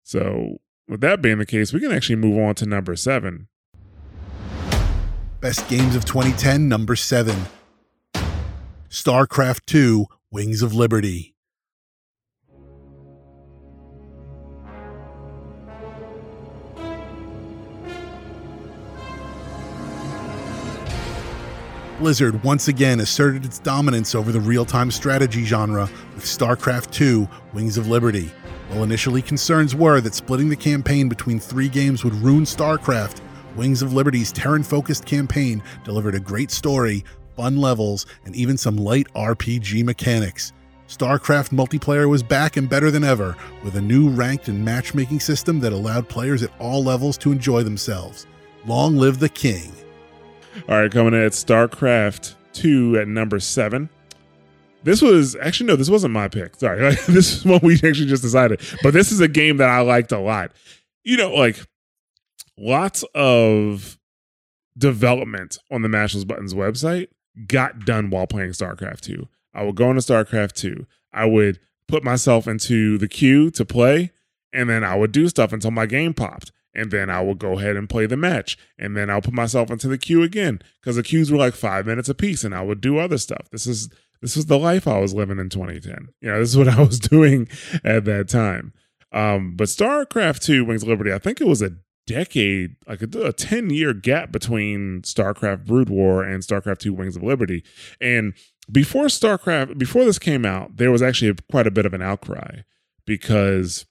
[0.03, 3.47] So, with that being the case, we can actually move on to number seven.
[5.41, 7.45] Best games of 2010, number seven.
[8.89, 11.35] StarCraft 2 Wings of Liberty.
[21.99, 27.27] Blizzard once again asserted its dominance over the real time strategy genre with StarCraft II
[27.53, 28.31] Wings of Liberty.
[28.69, 33.21] While initially concerns were that splitting the campaign between three games would ruin StarCraft,
[33.55, 38.75] Wings of Liberty's Terran focused campaign delivered a great story, fun levels, and even some
[38.75, 40.51] light RPG mechanics.
[40.87, 45.59] StarCraft multiplayer was back and better than ever, with a new ranked and matchmaking system
[45.59, 48.27] that allowed players at all levels to enjoy themselves.
[48.65, 49.71] Long live the king!
[50.69, 53.89] All right, coming in at StarCraft 2 at number seven.
[54.85, 56.55] This was actually, no, this wasn't my pick.
[56.55, 56.79] Sorry.
[57.07, 58.61] this is what we actually just decided.
[58.83, 60.51] But this is a game that I liked a lot.
[61.03, 61.57] You know, like
[62.57, 63.97] lots of
[64.77, 67.07] development on the Mash Those Buttons website
[67.47, 69.27] got done while playing StarCraft 2.
[69.53, 70.85] I would go into StarCraft 2.
[71.11, 74.11] I would put myself into the queue to play,
[74.53, 76.51] and then I would do stuff until my game popped.
[76.77, 79.71] and then I would go ahead and play the match, and then I'll put myself
[79.71, 82.61] into the queue again because the queues were like five minutes a piece, and I
[82.63, 83.49] would do other stuff.
[83.49, 83.89] This is
[84.21, 86.09] this was the life I was living in 2010.
[86.21, 87.47] You know, this is what I was doing
[87.83, 88.73] at that time.
[89.11, 93.19] Um, but StarCraft 2 Wings of Liberty, I think it was a decade, like a,
[93.21, 97.63] a 10 year gap between StarCraft Brood War and StarCraft 2 Wings of Liberty.
[98.01, 98.33] And
[98.71, 102.61] before StarCraft, before this came out, there was actually quite a bit of an outcry
[103.05, 103.85] because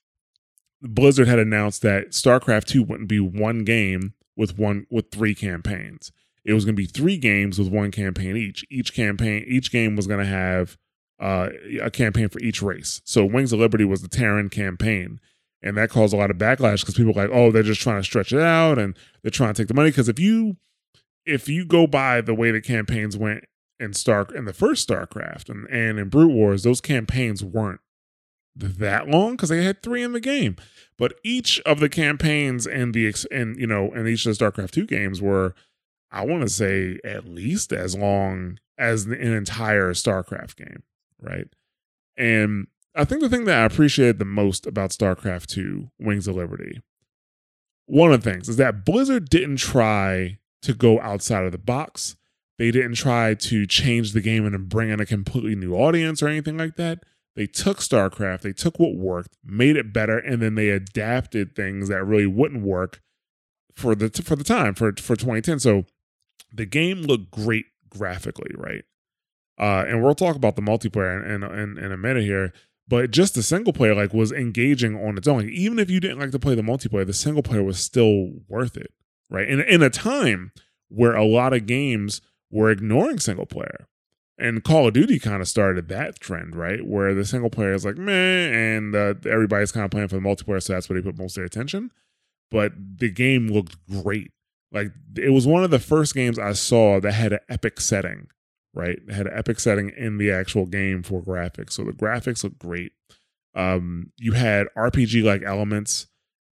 [0.83, 6.13] Blizzard had announced that StarCraft 2 wouldn't be one game with one with three campaigns.
[6.45, 8.65] It was going to be three games with one campaign each.
[8.71, 10.77] Each campaign, each game was going to have
[11.21, 11.49] uh,
[11.81, 13.01] a campaign for each race.
[13.05, 15.21] So Wings of Liberty was the Terran campaign,
[15.63, 18.01] and that caused a lot of backlash because people were like, "Oh, they're just trying
[18.01, 20.57] to stretch it out and they're trying to take the money." Because if you
[21.25, 23.45] if you go by the way the campaigns went
[23.81, 27.81] in Stark in the first StarCraft and, and in Brood Wars, those campaigns weren't
[28.57, 30.57] that long because they had three in the game.
[30.97, 34.71] But each of the campaigns and the and you know and each of the StarCraft
[34.71, 35.55] two games were,
[36.15, 40.83] I want to say, at least as long as an entire StarCraft game,
[41.21, 41.49] right?
[42.17, 46.37] And I think the thing that I appreciated the most about StarCraft two Wings of
[46.37, 46.81] Liberty,
[47.87, 52.17] one of the things is that Blizzard didn't try to go outside of the box.
[52.57, 56.29] They didn't try to change the game and bring in a completely new audience or
[56.29, 57.03] anything like that
[57.37, 61.89] they took StarCraft, they took what worked, made it better, and then they adapted things
[61.89, 63.03] that really wouldn't work
[63.75, 65.59] for the for the time for for 2010.
[65.59, 65.85] So
[66.55, 68.85] the game looked great graphically, right?
[69.59, 72.53] Uh, and we'll talk about the multiplayer in, in, in a minute here.
[72.87, 75.39] But just the single player like was engaging on its own.
[75.39, 78.33] Like, even if you didn't like to play the multiplayer, the single player was still
[78.47, 78.93] worth it,
[79.31, 79.49] right?
[79.49, 80.53] In in a time
[80.89, 83.89] where a lot of games were ignoring single player
[84.39, 86.85] and Call of Duty kind of started that trend, right?
[86.85, 90.23] Where the single player is like meh, and uh, everybody's kind of playing for the
[90.23, 91.93] multiplayer, so that's where they put most of their attention.
[92.51, 94.33] But the game looked great.
[94.75, 98.27] Like it was one of the first games I saw that had an epic setting,
[98.75, 98.99] right?
[99.09, 101.73] It had an epic setting in the actual game for graphics.
[101.73, 102.93] So the graphics looked great.
[103.55, 106.09] Um, you had RPG like elements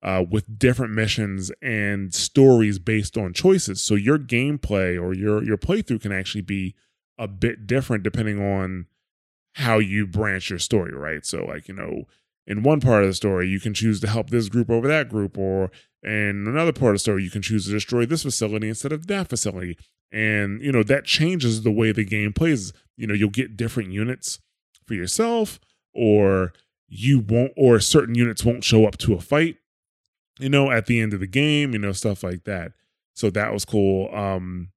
[0.03, 3.81] uh, with different missions and stories based on choices.
[3.81, 6.75] So your gameplay or your your playthrough can actually be
[7.17, 8.87] a bit different depending on
[9.53, 11.25] how you branch your story, right?
[11.25, 12.03] So, like, you know,
[12.49, 15.07] in one part of the story, you can choose to help this group over that
[15.07, 15.71] group, or
[16.03, 19.07] in another part of the story, you can choose to destroy this facility instead of
[19.07, 19.77] that facility.
[20.11, 22.73] And, you know, that changes the way the game plays.
[22.97, 24.39] You know, you'll get different units
[24.85, 25.59] for yourself,
[25.93, 26.51] or
[26.87, 29.57] you won't, or certain units won't show up to a fight,
[30.39, 32.71] you know, at the end of the game, you know, stuff like that.
[33.13, 34.13] So that was cool.
[34.13, 34.71] Um,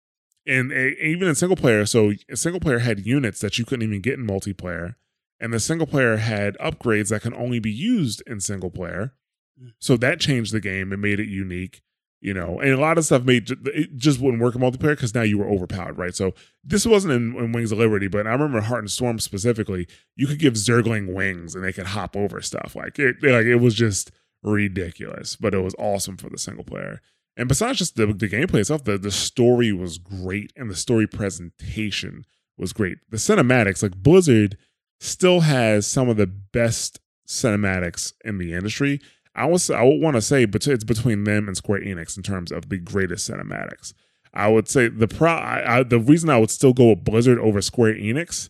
[0.46, 4.18] and even in single player so single player had units that you couldn't even get
[4.18, 4.96] in multiplayer
[5.42, 9.12] and the single player had upgrades that can only be used in single player.
[9.60, 9.72] Mm.
[9.78, 11.82] so that changed the game and made it unique
[12.22, 12.60] you know.
[12.60, 15.36] And a lot of stuff made it just wouldn't work in multiplayer because now you
[15.36, 16.14] were overpowered right?
[16.14, 16.32] So
[16.64, 20.26] this wasn't in, in, wings of liberty but i remember heart and storm specifically you
[20.26, 22.74] could give zergling wings and they could hop over stuff.
[22.74, 24.10] Like it like it was just
[24.42, 27.02] ridiculous but it was awesome for the single player.
[27.36, 31.06] And besides just the, the gameplay itself, the, the story was great and the story
[31.06, 32.24] presentation
[32.58, 32.98] was great.
[33.08, 34.58] The cinematics, like Blizzard,
[35.02, 39.00] still has some of the best cinematics in the industry.
[39.34, 42.22] I was I would want to say, but it's between them and Square Enix in
[42.22, 43.94] terms of the greatest cinematics.
[44.32, 47.38] I would say the pro I, I, the reason I would still go with Blizzard
[47.38, 48.48] over Square Enix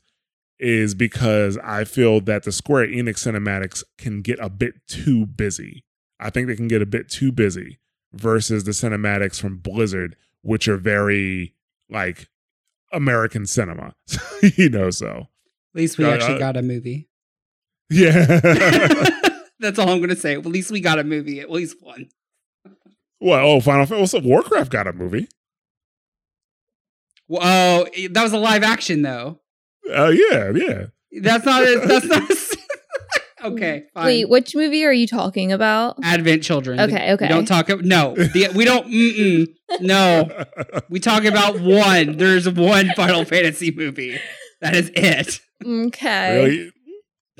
[0.58, 5.84] is because I feel that the Square Enix cinematics can get a bit too busy.
[6.20, 7.80] I think they can get a bit too busy
[8.12, 11.54] versus the cinematics from Blizzard, which are very
[11.88, 12.28] like
[12.92, 13.94] American cinema.
[14.56, 15.28] you know, so
[15.74, 17.08] at least we uh, actually got a movie.
[17.90, 18.26] Yeah.
[19.60, 20.34] That's all I'm gonna say.
[20.34, 22.08] At least we got a movie, at least one.
[23.20, 25.28] Well, oh, Final Fantasy Warcraft got a movie.
[27.28, 29.40] Well, oh, that was a live action though.
[29.88, 30.86] Oh uh, yeah, yeah.
[31.20, 31.62] That's not.
[31.62, 32.30] A, that's not.
[32.30, 32.36] A,
[33.44, 33.84] Okay.
[33.94, 34.06] Fine.
[34.06, 35.96] Wait, which movie are you talking about?
[36.02, 36.80] Advent Children.
[36.80, 37.24] Okay, okay.
[37.24, 37.68] We don't talk.
[37.68, 38.86] No, the, we don't.
[39.80, 40.44] no,
[40.88, 42.18] we talk about one.
[42.18, 44.20] There's one Final Fantasy movie.
[44.60, 45.40] That is it.
[45.66, 46.36] Okay.
[46.36, 46.72] Really?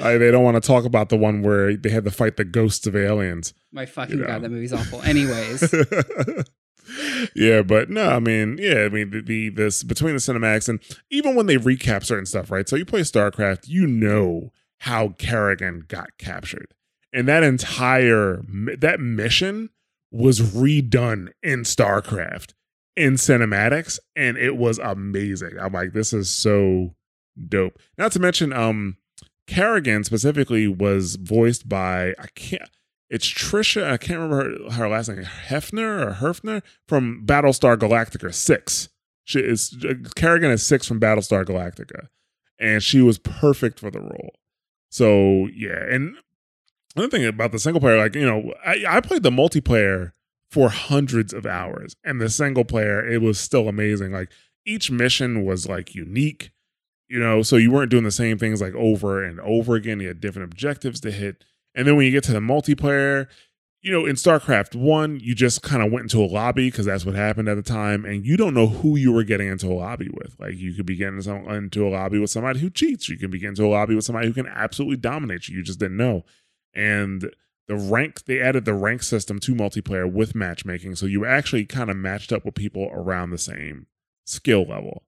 [0.00, 2.44] I, they don't want to talk about the one where they had to fight the
[2.44, 3.52] ghosts of aliens.
[3.72, 4.26] My fucking you know?
[4.26, 5.02] god, that movie's awful.
[5.02, 5.72] Anyways.
[7.34, 10.80] yeah, but no, I mean, yeah, I mean the, the this between the cinematics and
[11.10, 12.68] even when they recap certain stuff, right?
[12.68, 16.74] So you play StarCraft, you know how Kerrigan got captured.
[17.12, 18.42] And that entire
[18.78, 19.70] that mission
[20.10, 22.54] was redone in StarCraft
[22.96, 25.52] in cinematics and it was amazing.
[25.60, 26.94] I'm like this is so
[27.48, 27.78] dope.
[27.98, 28.96] Not to mention um
[29.46, 32.68] Kerrigan specifically was voiced by I can't
[33.10, 33.90] It's Tricia.
[33.90, 38.88] I can't remember her, her last name, Hefner or Herfner from Battlestar Galactica six.
[39.24, 39.76] She is
[40.16, 42.08] Kerrigan is six from Battlestar Galactica,
[42.58, 44.34] and she was perfect for the role.
[44.90, 46.16] So yeah, and
[46.96, 50.12] another thing about the single player, like you know, I, I played the multiplayer
[50.50, 54.12] for hundreds of hours, and the single player it was still amazing.
[54.12, 54.30] Like
[54.66, 56.50] each mission was like unique,
[57.12, 60.00] you know, so you weren't doing the same things like over and over again.
[60.00, 61.44] You had different objectives to hit,
[61.74, 63.26] and then when you get to the multiplayer,
[63.82, 67.04] you know, in StarCraft 1, you just kind of went into a lobby because that's
[67.04, 69.74] what happened at the time, and you don't know who you were getting into a
[69.74, 70.36] lobby with.
[70.40, 73.38] Like, you could be getting into a lobby with somebody who cheats, you can be
[73.38, 75.58] getting into a lobby with somebody who can absolutely dominate you.
[75.58, 76.24] You just didn't know.
[76.72, 77.30] And
[77.68, 81.90] the rank, they added the rank system to multiplayer with matchmaking, so you actually kind
[81.90, 83.86] of matched up with people around the same
[84.24, 85.02] skill level.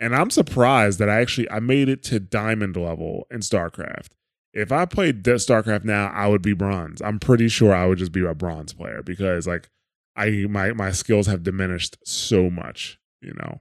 [0.00, 4.08] And I'm surprised that I actually I made it to diamond level in StarCraft
[4.52, 7.00] if I played StarCraft now, I would be bronze.
[7.00, 9.70] I'm pretty sure I would just be a bronze player because like
[10.16, 13.60] I my my skills have diminished so much, you know.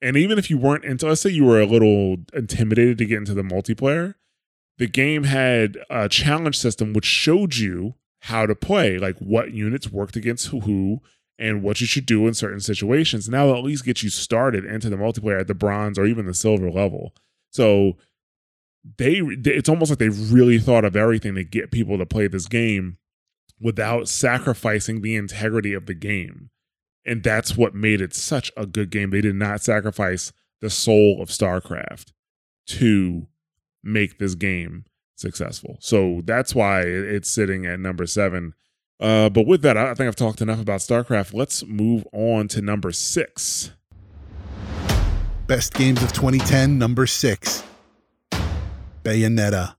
[0.00, 3.18] And even if you weren't into let's say you were a little intimidated to get
[3.18, 4.14] into the multiplayer,
[4.78, 9.90] the game had a challenge system which showed you how to play, like what units
[9.90, 11.00] worked against who
[11.38, 13.28] and what you should do in certain situations.
[13.28, 16.34] Now at least get you started into the multiplayer at the bronze or even the
[16.34, 17.14] silver level.
[17.50, 17.96] So
[18.98, 22.46] they it's almost like they really thought of everything to get people to play this
[22.46, 22.98] game
[23.60, 26.50] without sacrificing the integrity of the game.
[27.04, 29.10] And that's what made it such a good game.
[29.10, 32.12] They did not sacrifice the soul of StarCraft
[32.66, 33.26] to
[33.82, 34.84] make this game
[35.16, 35.76] successful.
[35.80, 38.54] So that's why it's sitting at number seven.
[39.02, 41.34] Uh, but with that, I think I've talked enough about StarCraft.
[41.34, 43.72] Let's move on to number six.
[45.48, 47.64] Best games of 2010, number six.
[49.02, 49.74] Bayonetta.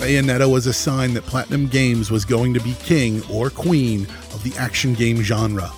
[0.00, 4.02] Bayonetta was a sign that Platinum Games was going to be king or queen
[4.32, 5.70] of the action game genre.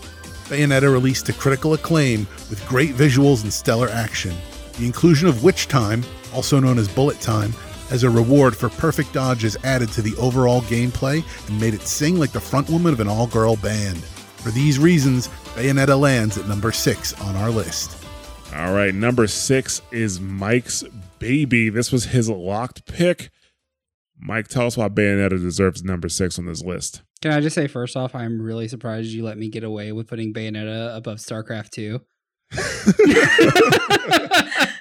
[0.48, 4.34] Bayonetta released to critical acclaim with great visuals and stellar action.
[4.78, 6.02] The inclusion of Witch Time,
[6.32, 7.52] also known as Bullet Time,
[7.90, 12.18] as a reward for perfect dodges added to the overall gameplay and made it sing
[12.18, 13.98] like the frontwoman of an all girl band.
[13.98, 18.04] For these reasons, Bayonetta lands at number 6 on our list.
[18.54, 20.84] All right, number 6 is Mike's
[21.18, 21.68] baby.
[21.68, 23.30] This was his locked pick.
[24.18, 27.02] Mike, tell us why Bayonetta deserves number six on this list.
[27.20, 30.06] Can I just say first off, I'm really surprised you let me get away with
[30.06, 32.00] putting Bayonetta above StarCraft 2.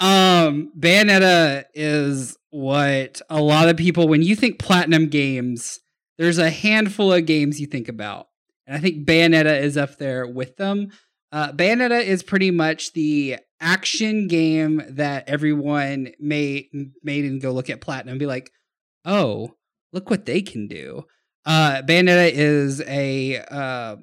[0.00, 5.78] um, Bayonetta is what a lot of people, when you think platinum games,
[6.18, 8.28] there's a handful of games you think about.
[8.66, 10.90] And I think Bayonetta is up there with them.
[11.32, 16.66] Uh, Bayonetta is pretty much the action game that everyone made
[17.02, 18.50] made and go look at platinum and be like,
[19.04, 19.54] oh,
[19.92, 21.04] look what they can do.
[21.44, 23.96] Uh, Bayonetta is a uh,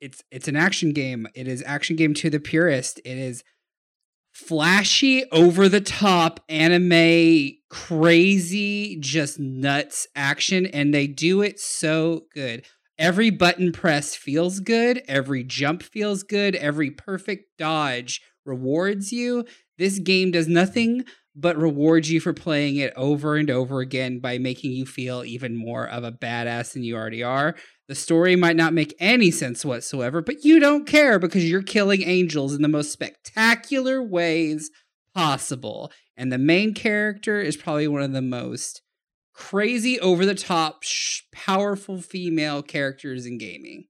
[0.00, 1.28] it's it's an action game.
[1.34, 3.00] It is action game to the purist.
[3.04, 3.44] It is
[4.46, 12.64] flashy, over the top anime, crazy, just nuts action, and they do it so good.
[12.98, 15.02] Every button press feels good.
[15.08, 16.54] Every jump feels good.
[16.54, 19.44] Every perfect dodge rewards you.
[19.78, 24.38] This game does nothing but rewards you for playing it over and over again by
[24.38, 27.56] making you feel even more of a badass than you already are.
[27.88, 32.02] The story might not make any sense whatsoever, but you don't care because you're killing
[32.02, 34.70] angels in the most spectacular ways
[35.14, 35.90] possible.
[36.16, 38.82] And the main character is probably one of the most
[39.34, 43.86] crazy, over the top, sh- powerful female characters in gaming.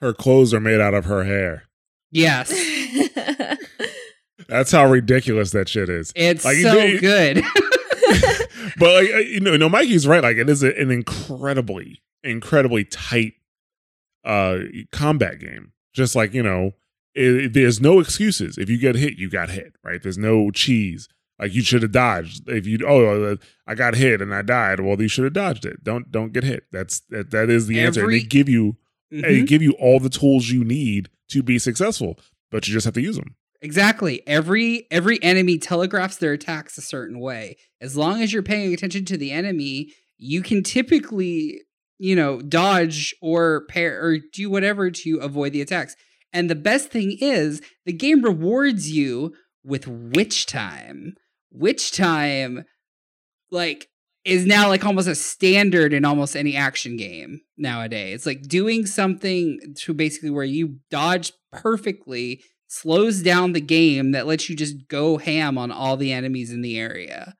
[0.00, 1.64] Her clothes are made out of her hair.
[2.10, 2.52] Yes.
[4.48, 6.12] That's how ridiculous that shit is.
[6.16, 7.44] It's like, so you, good.
[8.78, 10.22] but like you know, you know, Mikey's right.
[10.22, 13.34] Like it is an incredibly, incredibly tight
[14.24, 14.58] uh
[14.92, 15.72] combat game.
[15.92, 16.72] Just like you know,
[17.14, 18.56] it, there's no excuses.
[18.56, 19.74] If you get hit, you got hit.
[19.84, 20.02] Right?
[20.02, 21.08] There's no cheese.
[21.38, 22.48] Like you should have dodged.
[22.48, 23.36] If you oh
[23.66, 25.84] I got hit and I died, well you should have dodged it.
[25.84, 26.64] Don't don't get hit.
[26.72, 28.04] That's that that is the Every, answer.
[28.04, 28.76] And they give you
[29.12, 29.22] mm-hmm.
[29.22, 32.18] they give you all the tools you need to be successful,
[32.50, 33.36] but you just have to use them.
[33.60, 34.22] Exactly.
[34.26, 37.56] Every every enemy telegraphs their attacks a certain way.
[37.80, 41.62] As long as you're paying attention to the enemy, you can typically,
[41.98, 45.96] you know, dodge or pair or do whatever to avoid the attacks.
[46.32, 49.34] And the best thing is, the game rewards you
[49.64, 51.14] with witch time
[51.50, 52.64] witch time
[53.50, 53.88] like
[54.24, 58.14] is now like almost a standard in almost any action game nowadays.
[58.16, 64.26] It's like doing something to basically where you dodge perfectly slows down the game that
[64.26, 67.34] lets you just go ham on all the enemies in the area.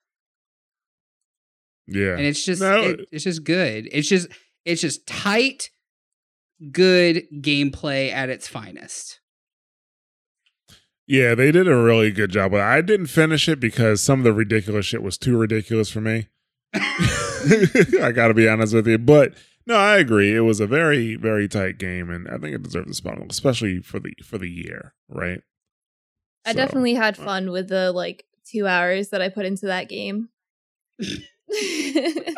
[1.86, 2.12] Yeah.
[2.16, 2.82] and it's just No.
[2.82, 3.88] it, it's just good.
[3.92, 4.28] It's just
[4.64, 5.70] it's just tight,
[6.70, 9.20] good gameplay at its finest.
[11.06, 12.50] Yeah, they did a really good job.
[12.50, 16.02] But I didn't finish it because some of the ridiculous shit was too ridiculous for
[16.02, 16.26] me.
[16.74, 19.32] I got to be honest with you, but
[19.68, 20.34] no, I agree.
[20.34, 23.80] It was a very, very tight game, and I think it deserved a spot, especially
[23.80, 25.42] for the for the year, right?
[26.46, 29.66] I So, definitely had uh, fun with the like two hours that I put into
[29.66, 30.30] that game.
[31.48, 32.32] it's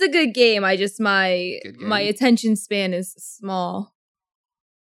[0.00, 0.64] a good game.
[0.64, 3.94] I just my my attention span is small.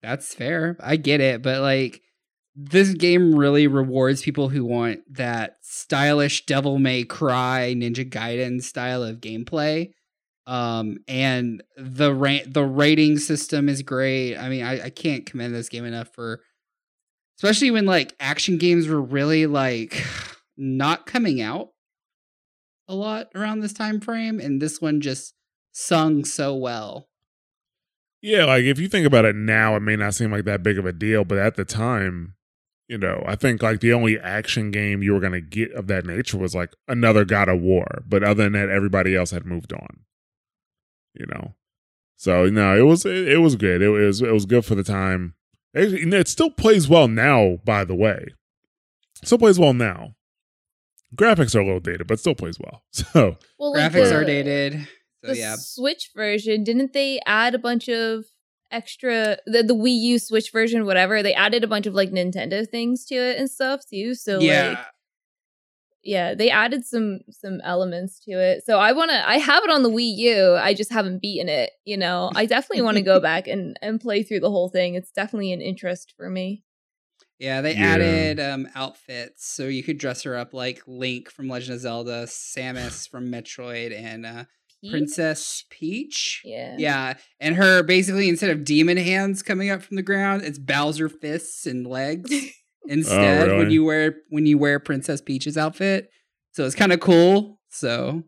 [0.03, 0.77] That's fair.
[0.81, 2.03] I get it, but like
[2.55, 9.03] this game really rewards people who want that stylish Devil May Cry Ninja Gaiden style
[9.03, 9.93] of gameplay.
[10.47, 14.37] Um and the ra- the rating system is great.
[14.37, 16.41] I mean, I, I can't commend this game enough for
[17.39, 20.05] especially when like action games were really like
[20.57, 21.71] not coming out
[22.89, 25.35] a lot around this time frame and this one just
[25.73, 27.09] sung so well.
[28.23, 30.79] Yeah, like if you think about it now, it may not seem like that big
[30.79, 32.35] of a deal, but at the time,
[32.89, 36.07] you know, I think like the only action game you were gonna get of that
[36.07, 38.03] nature was like another God of War.
[38.07, 40.01] But other than that, everybody else had moved on.
[41.19, 41.55] You know,
[42.17, 43.83] so no, it was it, it was good.
[43.83, 45.35] It, was it was good for the time.
[45.75, 48.29] It, it still plays well now, by the way.
[49.23, 50.15] Still plays well now.
[51.15, 52.83] Graphics are a little dated, but still plays well.
[52.93, 54.89] So Well, like Graphics the- are dated.
[55.25, 55.57] So the yeah.
[55.59, 58.25] Switch version, didn't they add a bunch of
[58.71, 61.23] extra the, the Wii U Switch version, whatever?
[61.23, 64.15] They added a bunch of like Nintendo things to it and stuff too.
[64.15, 64.69] So yeah.
[64.71, 64.79] like
[66.07, 68.65] yeah, they added some some elements to it.
[68.65, 70.55] So I want to I have it on the Wii U.
[70.55, 72.31] I just haven't beaten it, you know.
[72.35, 74.95] I definitely want to go back and and play through the whole thing.
[74.95, 76.63] It's definitely an interest for me.
[77.39, 77.87] Yeah, they Yeah.
[77.95, 82.25] added um outfits so you could dress her up like Link from Legend of Zelda,
[82.27, 84.45] Samus from Metroid, and uh
[84.83, 84.91] Peach?
[84.91, 86.43] Princess Peach.
[86.45, 86.77] Yeah.
[86.79, 91.09] Yeah, and her basically instead of demon hands coming up from the ground, it's Bowser
[91.09, 92.31] fists and legs
[92.89, 93.75] Oh, instead when really?
[93.75, 96.11] you wear when you wear Princess Peach's outfit.
[96.53, 97.61] So it's kind of cool.
[97.69, 98.23] So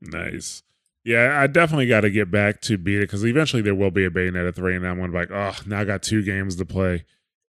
[0.00, 0.62] Nice.
[1.04, 4.04] Yeah, I definitely got to get back to beat it because eventually there will be
[4.04, 6.56] a Bayonetta 3, and I'm going to be like, oh, now I got two games
[6.56, 7.04] to play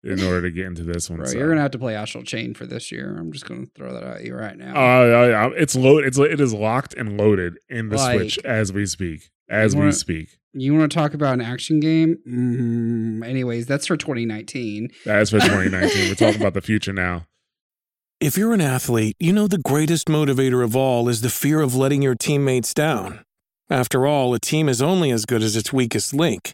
[0.06, 1.18] in order to get into this one.
[1.20, 1.38] bro, so.
[1.38, 3.16] you're gonna have to play Astral Chain for this year.
[3.18, 4.76] I'm just gonna throw that at you right now.
[4.76, 6.06] Uh, I- I- it's load.
[6.06, 9.30] It's it is locked and loaded in the Like- Switch as we speak.
[9.50, 10.38] As we wanna- speak.
[10.58, 12.18] You want to talk about an action game?
[12.26, 14.90] Mm, anyways, that's for 2019.
[15.06, 16.08] That is for 2019.
[16.08, 17.26] We're talking about the future now.
[18.22, 21.76] If you're an athlete, you know the greatest motivator of all is the fear of
[21.76, 23.26] letting your teammates down.
[23.70, 26.54] After all, a team is only as good as its weakest link.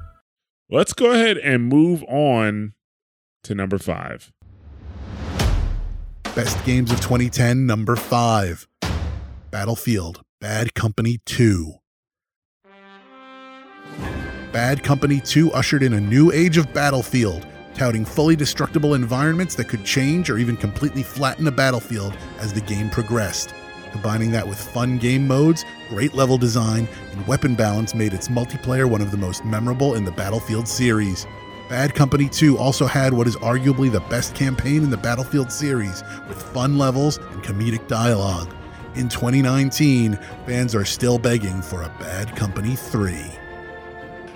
[0.73, 2.75] Let's go ahead and move on
[3.43, 4.31] to number five.
[6.33, 8.69] Best games of 2010, number five
[9.51, 11.73] Battlefield Bad Company 2.
[14.53, 19.67] Bad Company 2 ushered in a new age of Battlefield, touting fully destructible environments that
[19.67, 23.53] could change or even completely flatten a battlefield as the game progressed.
[23.91, 28.89] Combining that with fun game modes, great level design, and weapon balance made its multiplayer
[28.89, 31.27] one of the most memorable in the Battlefield series.
[31.69, 36.03] Bad Company 2 also had what is arguably the best campaign in the Battlefield series,
[36.27, 38.53] with fun levels and comedic dialogue.
[38.95, 43.17] In 2019, fans are still begging for a Bad Company 3.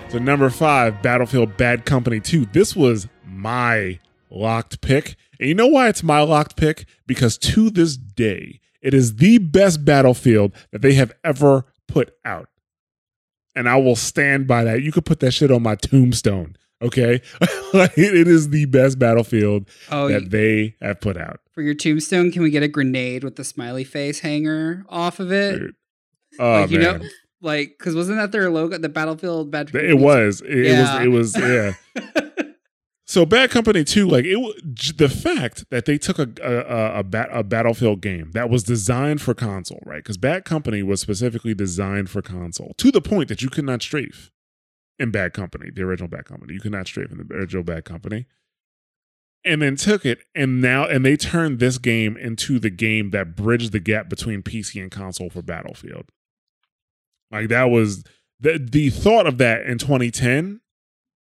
[0.08, 2.46] So number five, Battlefield Bad Company 2.
[2.46, 3.98] This was my
[4.30, 5.16] locked pick.
[5.38, 6.86] And you know why it's my locked pick?
[7.06, 12.48] Because to this day, it is the best Battlefield that they have ever put out.
[13.54, 14.82] And I will stand by that.
[14.82, 16.56] You could put that shit on my tombstone.
[16.82, 17.20] Okay.
[17.74, 21.40] It is the best Battlefield Oh, that they have put out.
[21.52, 25.30] for your tombstone, can we get a grenade with the smiley face hanger off of
[25.32, 25.58] it?
[25.58, 25.74] Dude.
[26.38, 27.00] Oh, like you man.
[27.00, 27.06] know,
[27.42, 28.78] like because wasn't that their logo?
[28.78, 29.74] The Battlefield Bad.
[29.74, 30.42] it was.
[30.42, 31.06] It, Yeah.
[31.08, 31.34] was.
[31.34, 31.74] It was.
[31.94, 32.22] Yeah.
[33.08, 37.02] So Bad Company 2, like it the fact that they took a a, a, a,
[37.04, 40.02] bat, a Battlefield game that was designed for console, right?
[40.02, 43.82] Because Bad Company was specifically designed for console to the point that you could not
[43.82, 44.32] strafe
[44.98, 46.54] in Bad Company, the original Bad Company.
[46.54, 48.26] You could not strafe in the original Bad Company.
[49.44, 53.36] And then took it and now and they turned this game into the game that
[53.36, 56.10] bridged the gap between PC and console for Battlefield.
[57.30, 58.02] Like that was
[58.40, 60.60] the the thought of that in 2010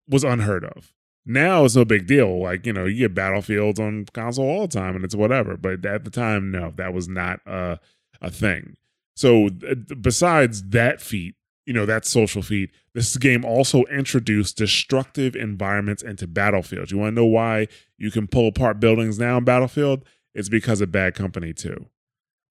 [0.09, 0.91] was unheard of.
[1.29, 2.41] Now it's no big deal.
[2.41, 5.57] Like, you know, you get battlefields on console all the time and it's whatever.
[5.57, 7.79] But at the time, no, that was not a,
[8.19, 8.77] a thing.
[9.15, 11.35] So, uh, besides that feat,
[11.67, 16.89] you know, that social feat, this game also introduced destructive environments into Battlefield.
[16.89, 17.67] You want to know why
[17.99, 20.03] you can pull apart buildings now in Battlefield?
[20.33, 21.85] It's because of Bad Company 2.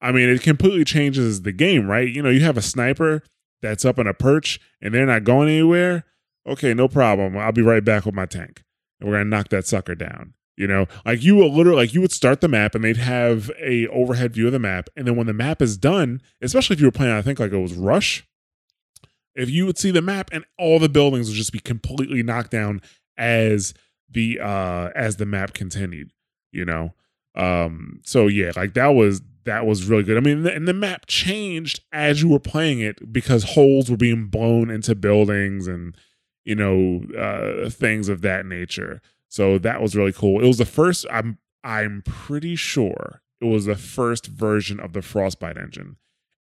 [0.01, 2.09] I mean, it completely changes the game, right?
[2.09, 3.25] You know, you have a sniper
[3.61, 6.05] that's up on a perch and they're not going anywhere.
[6.47, 7.37] Okay, no problem.
[7.37, 8.63] I'll be right back with my tank
[9.01, 10.35] and we're gonna knock that sucker down.
[10.57, 13.51] You know, like you will literally like you would start the map and they'd have
[13.61, 16.81] a overhead view of the map, and then when the map is done, especially if
[16.81, 18.27] you were playing, I think like it was Rush,
[19.35, 22.51] if you would see the map and all the buildings would just be completely knocked
[22.51, 22.83] down
[23.17, 23.73] as
[24.11, 26.11] the uh as the map continued.
[26.51, 26.95] You know,
[27.37, 30.17] um, so yeah, like that was that was really good.
[30.17, 34.27] I mean, and the map changed as you were playing it because holes were being
[34.27, 35.97] blown into buildings and
[36.49, 39.03] you know uh, things of that nature.
[39.29, 40.43] So that was really cool.
[40.43, 41.05] It was the first.
[41.11, 45.97] I'm I'm pretty sure it was the first version of the Frostbite engine,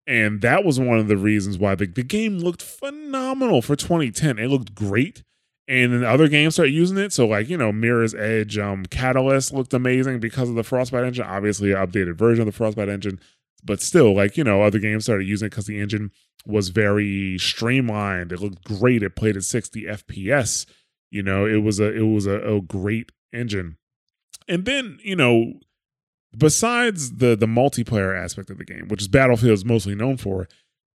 [0.06, 4.38] and that was one of the reasons why the, the game looked phenomenal for 2010.
[4.38, 5.24] It looked great.
[5.68, 7.12] And then other games started using it.
[7.12, 11.26] So, like, you know, Mirror's Edge, um, Catalyst looked amazing because of the Frostbite engine.
[11.26, 13.18] Obviously, an updated version of the Frostbite engine.
[13.64, 16.10] But still, like, you know, other games started using it because the engine
[16.46, 18.32] was very streamlined.
[18.32, 19.02] It looked great.
[19.02, 20.66] It played at 60 FPS.
[21.10, 23.76] You know, it was a it was a, a great engine.
[24.48, 25.54] And then, you know,
[26.36, 30.48] besides the the multiplayer aspect of the game, which is Battlefield is mostly known for,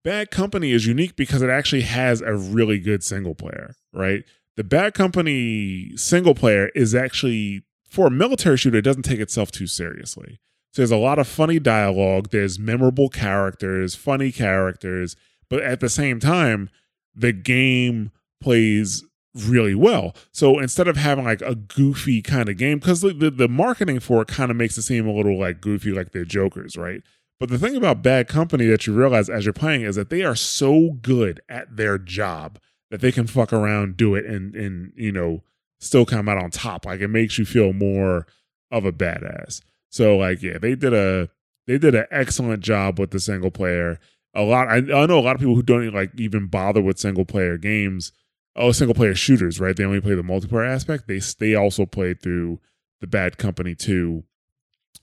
[0.03, 4.24] Bad Company is unique because it actually has a really good single player, right?
[4.55, 9.51] The Bad Company single player is actually for a military shooter, it doesn't take itself
[9.51, 10.39] too seriously.
[10.78, 15.16] So there's a lot of funny dialogue, there's memorable characters, funny characters,
[15.50, 16.70] but at the same time,
[17.16, 19.04] the game plays
[19.34, 20.16] really well.
[20.32, 24.00] So instead of having like a goofy kind of game, because the, the, the marketing
[24.00, 27.02] for it kind of makes it seem a little like goofy, like they're jokers, right?
[27.40, 30.22] But the thing about Bad Company that you realize as you're playing is that they
[30.22, 32.60] are so good at their job
[32.92, 35.42] that they can fuck around, do it, and and you know
[35.80, 36.86] still come out on top.
[36.86, 38.28] Like it makes you feel more
[38.70, 39.62] of a badass.
[39.90, 41.30] So like yeah, they did a
[41.66, 44.00] they did an excellent job with the single player.
[44.34, 47.00] A lot I, I know a lot of people who don't like even bother with
[47.00, 48.12] single player games.
[48.56, 49.76] Oh, single player shooters, right?
[49.76, 51.08] They only play the multiplayer aspect.
[51.08, 52.60] They they also played through
[53.00, 54.24] the Bad Company 2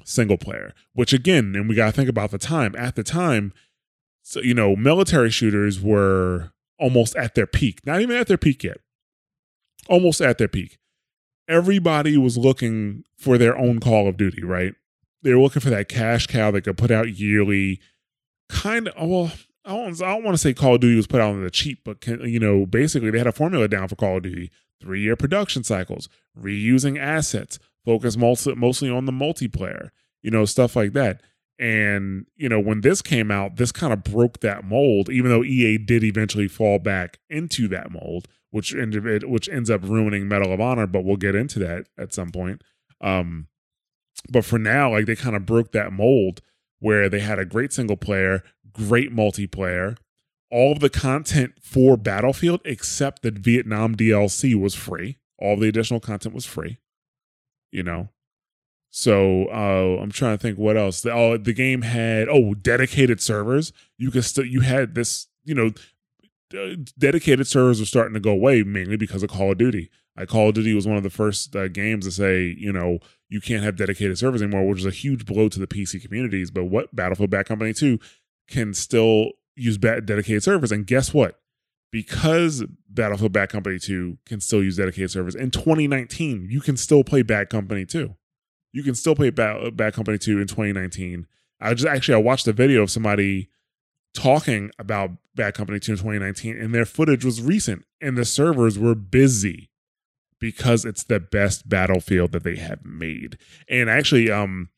[0.04, 2.74] single player, which again, and we got to think about the time.
[2.76, 3.52] At the time,
[4.22, 7.86] so you know, military shooters were almost at their peak.
[7.86, 8.78] Not even at their peak yet.
[9.88, 10.78] Almost at their peak.
[11.48, 14.74] Everybody was looking for their own Call of Duty, right?
[15.22, 17.80] They were looking for that cash cow that could put out yearly.
[18.48, 19.32] Kind of, well,
[19.64, 21.50] I don't, I don't want to say Call of Duty was put out on the
[21.50, 24.50] cheap, but can, you know, basically they had a formula down for Call of Duty:
[24.80, 29.90] three-year production cycles, reusing assets, focus mostly mostly on the multiplayer,
[30.22, 31.22] you know, stuff like that.
[31.58, 35.08] And you know, when this came out, this kind of broke that mold.
[35.08, 40.28] Even though EA did eventually fall back into that mold, which which ends up ruining
[40.28, 40.86] Medal of Honor.
[40.86, 42.62] But we'll get into that at some point.
[43.00, 43.48] Um,
[44.30, 46.40] but for now, like they kind of broke that mold
[46.78, 49.96] where they had a great single player, great multiplayer.
[50.52, 55.18] All of the content for Battlefield, except the Vietnam DLC, was free.
[55.36, 56.78] All the additional content was free.
[57.72, 58.10] You know,
[58.90, 61.00] so uh, I'm trying to think what else.
[61.00, 63.72] The, oh, the game had oh dedicated servers.
[63.98, 65.26] You could still you had this.
[65.42, 65.72] You know,
[66.98, 69.90] dedicated servers are starting to go away mainly because of Call of Duty.
[70.16, 72.98] Like Call of Duty was one of the first uh, games to say, you know,
[73.28, 76.50] you can't have dedicated servers anymore, which is a huge blow to the PC communities.
[76.50, 77.98] But what Battlefield Bad Company 2
[78.48, 80.72] can still use dedicated servers.
[80.72, 81.40] And guess what?
[81.90, 87.04] Because Battlefield Bad Company 2 can still use dedicated servers in 2019, you can still
[87.04, 88.14] play Bad Company 2.
[88.72, 91.26] You can still play Bad, Bad Company 2 in 2019.
[91.60, 93.48] I just actually I watched a video of somebody
[94.12, 98.78] talking about Bad Company 2 in 2019, and their footage was recent, and the servers
[98.78, 99.70] were busy
[100.40, 103.38] because it's the best battlefield that they have made.
[103.68, 104.68] And actually, um,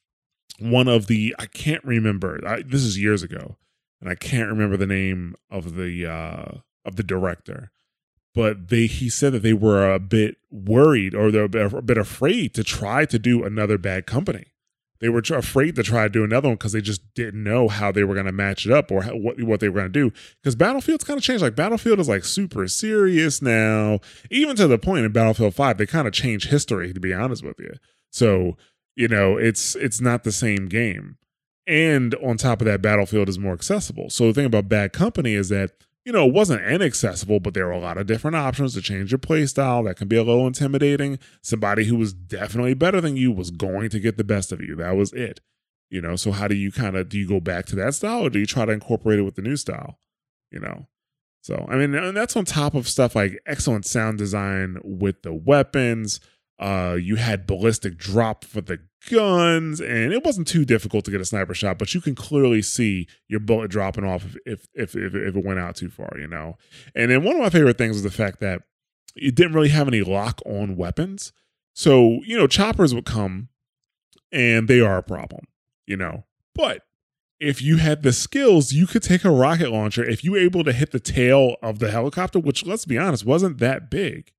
[0.59, 2.41] one of the I can't remember.
[2.47, 3.57] I, this is years ago,
[4.01, 7.71] and I can't remember the name of the uh of the director.
[8.35, 11.83] but they he said that they were a bit worried or they're a bit, a
[11.83, 14.53] bit afraid to try to do another bad company.
[15.01, 17.93] They were afraid to try to do another one because they just didn't know how
[17.93, 20.11] they were going to match it up or how, what what they were going to
[20.11, 20.13] do.
[20.43, 21.43] Because Battlefield's kind of changed.
[21.43, 25.87] Like Battlefield is like super serious now, even to the point in Battlefield Five they
[25.87, 26.93] kind of changed history.
[26.93, 27.75] To be honest with you,
[28.11, 28.57] so
[28.95, 31.19] you know it's it's not the same game.
[31.67, 34.09] And on top of that, Battlefield is more accessible.
[34.09, 35.73] So the thing about Bad Company is that
[36.07, 39.11] you know, it wasn't inaccessible, but there were a lot of different options to change
[39.11, 39.83] your play style.
[39.83, 41.19] That can be a little intimidating.
[41.43, 44.77] Somebody who was definitely better than you was going to get the best of you.
[44.77, 45.41] That was it.
[45.91, 48.25] You know, so how do you kind of do you go back to that style
[48.25, 49.99] or do you try to incorporate it with the new style?
[50.53, 50.87] You know.
[51.43, 55.35] So I mean, and that's on top of stuff like excellent sound design with the
[55.35, 56.21] weapons.
[56.59, 58.79] Uh, you had ballistic drop for the
[59.11, 62.63] guns, and it wasn't too difficult to get a sniper shot, but you can clearly
[62.63, 66.27] see your bullet dropping off if if if if, it went out too far, you
[66.27, 66.57] know.
[66.95, 68.63] And then one of my favorite things was the fact that
[69.15, 71.33] it didn't really have any lock on weapons.
[71.73, 73.49] So, you know, choppers would come
[74.33, 75.47] and they are a problem,
[75.87, 76.25] you know.
[76.55, 76.83] But
[77.39, 80.05] if you had the skills, you could take a rocket launcher.
[80.05, 83.27] If you were able to hit the tail of the helicopter, which let's be honest,
[83.27, 84.33] wasn't that big,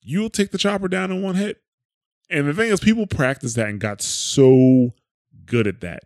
[0.00, 1.61] you'll take the chopper down in one hit.
[2.32, 4.94] And the thing is, people practiced that and got so
[5.44, 6.04] good at that.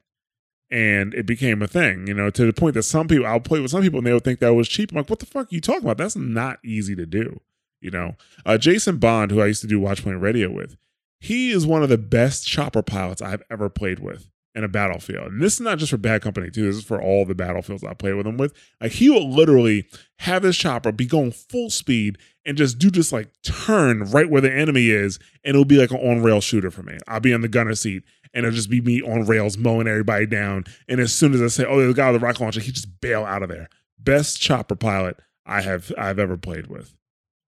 [0.68, 3.60] And it became a thing, you know, to the point that some people, I'll play
[3.60, 4.90] with some people and they would think that was cheap.
[4.90, 5.98] I'm like, what the fuck are you talking about?
[5.98, 7.40] That's not easy to do,
[7.80, 8.16] you know.
[8.44, 10.76] Uh, Jason Bond, who I used to do Watch Point Radio with,
[11.20, 15.32] he is one of the best chopper pilots I've ever played with in a battlefield.
[15.32, 16.66] And this is not just for Bad Company, too.
[16.66, 18.52] This is for all the battlefields I played with him with.
[18.80, 19.86] Like, he will literally
[20.18, 24.40] have his chopper be going full speed and just do just like turn right where
[24.40, 26.96] the enemy is, and it'll be like an on rail shooter for me.
[27.08, 30.26] I'll be on the gunner seat, and it'll just be me on rails mowing everybody
[30.26, 30.64] down.
[30.88, 32.70] And as soon as I say, "Oh, there's a guy with a rocket launcher," he
[32.72, 33.68] just bail out of there.
[33.98, 36.94] Best chopper pilot I have I've ever played with.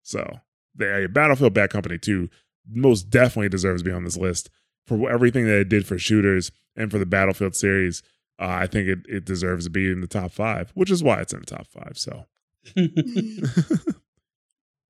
[0.02, 0.40] So,
[0.76, 2.28] the Battlefield Bad Company 2
[2.70, 4.48] most definitely deserves to be on this list
[4.86, 8.02] for everything that it did for shooters and for the Battlefield series.
[8.38, 11.20] Uh, I think it, it deserves to be in the top five, which is why
[11.20, 11.96] it's in the top five.
[11.96, 12.26] So,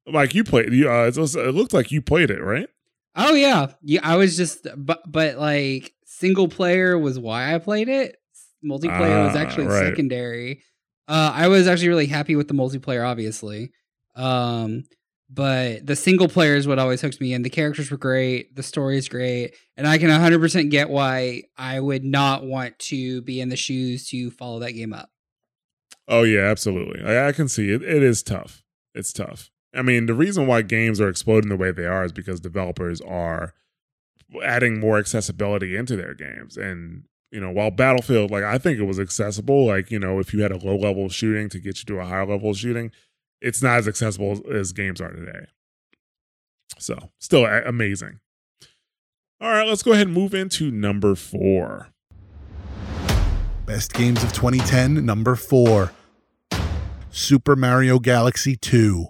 [0.07, 2.69] like you played, you, uh, it, was, it looked like you played it, right?
[3.17, 4.01] Oh yeah, yeah.
[4.03, 8.17] I was just, but but like single player was why I played it.
[8.65, 9.85] Multiplayer was Ah, actually right.
[9.87, 10.63] secondary.
[11.07, 13.71] Uh, I was actually really happy with the multiplayer, obviously.
[14.17, 14.85] Um,
[15.31, 17.43] but the single player is what always hooks me in.
[17.43, 21.81] The characters were great, the story is great, and I can 100% get why I
[21.81, 25.11] would not want to be in the shoes to follow that game up.
[26.09, 27.03] Oh yeah, absolutely.
[27.05, 27.83] I, I can see it.
[27.83, 28.63] It is tough.
[28.95, 29.51] It's tough.
[29.75, 33.01] I mean, the reason why games are exploding the way they are is because developers
[33.01, 33.55] are
[34.43, 36.57] adding more accessibility into their games.
[36.57, 40.33] And you know, while Battlefield, like I think it was accessible, like you know, if
[40.33, 42.93] you had a low level shooting to get you to a higher level shooting,
[43.41, 45.47] it's not as accessible as games are today.
[46.79, 48.21] So, still a- amazing.
[49.41, 51.89] All right, let's go ahead and move into number four.
[53.67, 55.93] Best games of 2010, number four
[57.11, 59.07] Super Mario Galaxy 2.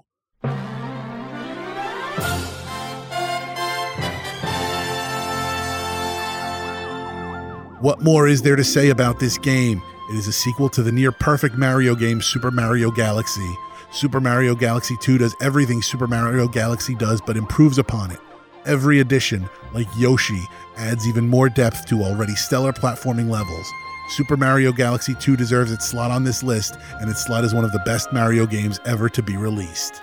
[7.85, 9.82] What more is there to say about this game?
[10.11, 13.59] It is a sequel to the near perfect Mario game Super Mario Galaxy.
[13.93, 18.20] Super Mario Galaxy 2 does everything Super Mario Galaxy does, but improves upon it.
[18.64, 20.43] Every edition, like Yoshi,
[20.78, 23.70] adds even more depth to already stellar platforming levels.
[24.09, 27.66] Super Mario Galaxy 2 deserves its slot on this list, and its slot is one
[27.66, 30.01] of the best Mario games ever to be released.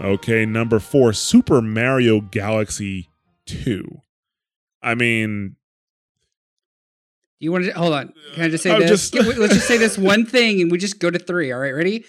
[0.00, 3.10] Okay, number four, Super Mario Galaxy
[3.44, 4.00] 2.
[4.80, 5.56] I mean,
[7.42, 8.12] you want to hold on?
[8.34, 9.10] Can I just say Oh, this?
[9.10, 11.52] just- Let's just say this one thing, and we just go to three.
[11.52, 12.04] All right, ready?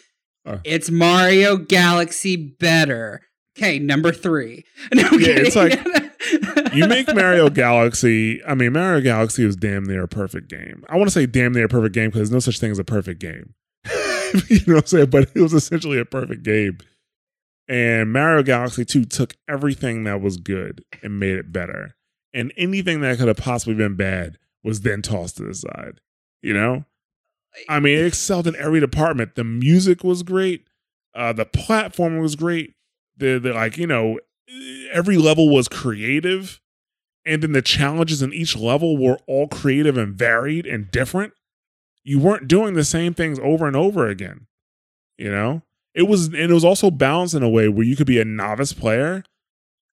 [0.63, 3.21] It's Mario Galaxy better.
[3.57, 4.63] Okay, number three.
[4.93, 6.11] No, Yeah, it's kidding.
[6.73, 8.43] you make Mario Galaxy.
[8.45, 10.84] I mean, Mario Galaxy was damn near a perfect game.
[10.89, 12.79] I want to say damn near a perfect game because there's no such thing as
[12.79, 13.53] a perfect game.
[14.49, 15.09] you know what I'm saying?
[15.11, 16.77] But it was essentially a perfect game.
[17.69, 21.95] And Mario Galaxy 2 took everything that was good and made it better.
[22.34, 25.99] And anything that could have possibly been bad was then tossed to the side.
[26.41, 26.86] You know?
[27.70, 29.36] I mean, it excelled in every department.
[29.36, 30.66] The music was great.
[31.14, 32.74] Uh, the platform was great.
[33.18, 34.20] The, the like, you know,
[34.91, 36.59] every level was creative.
[37.26, 41.34] And then the challenges in each level were all creative and varied and different.
[42.03, 44.47] You weren't doing the same things over and over again.
[45.18, 45.61] You know?
[45.93, 48.26] It was and it was also balanced in a way where you could be a
[48.26, 49.24] novice player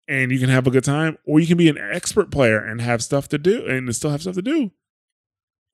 [0.08, 2.80] and you can have a good time, or you can be an expert player and
[2.80, 4.70] have stuff to do and still have stuff to do.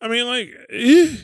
[0.00, 1.16] I mean, like, eh,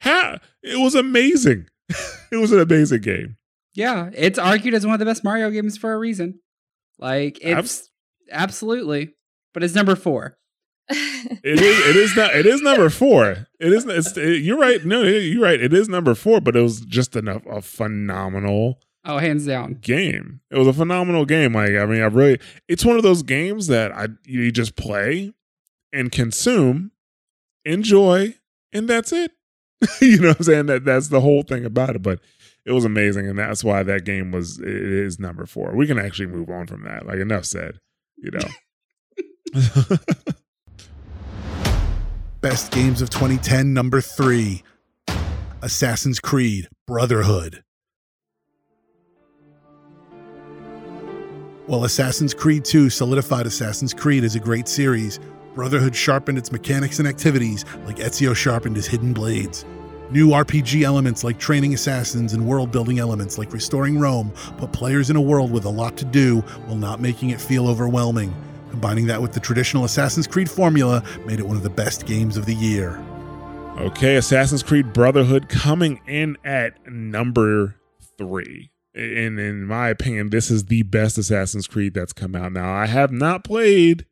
[0.00, 1.66] how it was amazing.
[2.32, 3.36] it was an amazing game.
[3.74, 6.40] Yeah, it's argued as one of the best Mario games for a reason.
[6.98, 7.90] Like it's Abs-
[8.30, 9.14] absolutely,
[9.54, 10.36] but it's number four.
[11.42, 11.86] It is.
[11.86, 12.34] It is not.
[12.34, 13.46] It is number four.
[13.60, 13.84] It is.
[13.86, 14.16] It's.
[14.16, 14.84] It, you're right.
[14.84, 15.60] No, you're right.
[15.60, 16.40] It is number four.
[16.40, 19.74] But it was just enough a phenomenal Oh, hands down.
[19.80, 20.40] game.
[20.50, 21.54] It was a phenomenal game.
[21.54, 22.38] Like I mean, I really.
[22.68, 25.32] It's one of those games that I you just play
[25.92, 26.92] and consume,
[27.64, 28.34] enjoy,
[28.72, 29.32] and that's it.
[30.00, 30.66] you know what I'm saying?
[30.66, 32.02] That that's the whole thing about it.
[32.02, 32.20] But
[32.66, 34.58] it was amazing, and that's why that game was.
[34.58, 35.74] It is number four.
[35.74, 37.06] We can actually move on from that.
[37.06, 37.80] Like enough said.
[38.18, 38.48] You know.
[42.40, 44.62] Best games of 2010, number three
[45.62, 47.62] Assassin's Creed Brotherhood.
[51.66, 55.20] While Assassin's Creed 2 solidified Assassin's Creed as a great series,
[55.54, 59.64] Brotherhood sharpened its mechanics and activities like Ezio sharpened his hidden blades.
[60.10, 65.10] New RPG elements like training assassins and world building elements like restoring Rome put players
[65.10, 68.34] in a world with a lot to do while not making it feel overwhelming.
[68.70, 72.36] Combining that with the traditional Assassin's Creed formula made it one of the best games
[72.36, 73.00] of the year.
[73.78, 77.76] Okay, Assassin's Creed Brotherhood coming in at number
[78.18, 78.69] three.
[78.94, 82.52] And in my opinion, this is the best Assassin's Creed that's come out.
[82.52, 84.06] Now, I have not played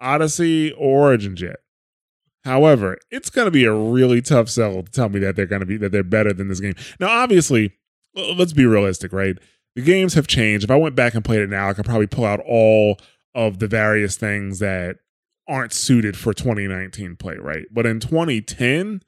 [0.00, 1.56] Odyssey or Origins yet.
[2.44, 5.60] However, it's going to be a really tough sell to tell me that they're going
[5.60, 6.74] to be that they're better than this game.
[7.00, 7.72] Now, obviously,
[8.14, 9.36] let's be realistic, right?
[9.74, 10.64] The games have changed.
[10.64, 12.98] If I went back and played it now, I could probably pull out all
[13.34, 14.96] of the various things that
[15.48, 17.64] aren't suited for 2019 play, right?
[17.72, 19.02] But in 2010,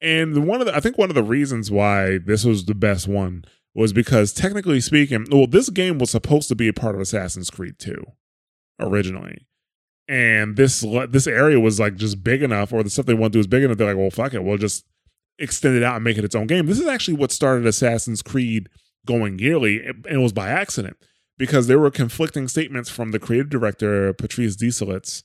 [0.00, 3.08] and one of the I think one of the reasons why this was the best
[3.08, 3.44] one
[3.78, 7.48] was because technically speaking, well, this game was supposed to be a part of Assassin's
[7.48, 7.94] Creed 2
[8.80, 9.46] originally.
[10.08, 13.36] And this this area was like just big enough, or the stuff they want to
[13.36, 13.76] do is big enough.
[13.76, 14.84] They're like, well, fuck it, we'll just
[15.38, 16.66] extend it out and make it its own game.
[16.66, 18.68] This is actually what started Assassin's Creed
[19.06, 20.96] going yearly, and it was by accident
[21.36, 25.22] because there were conflicting statements from the creative director Patrice Desilets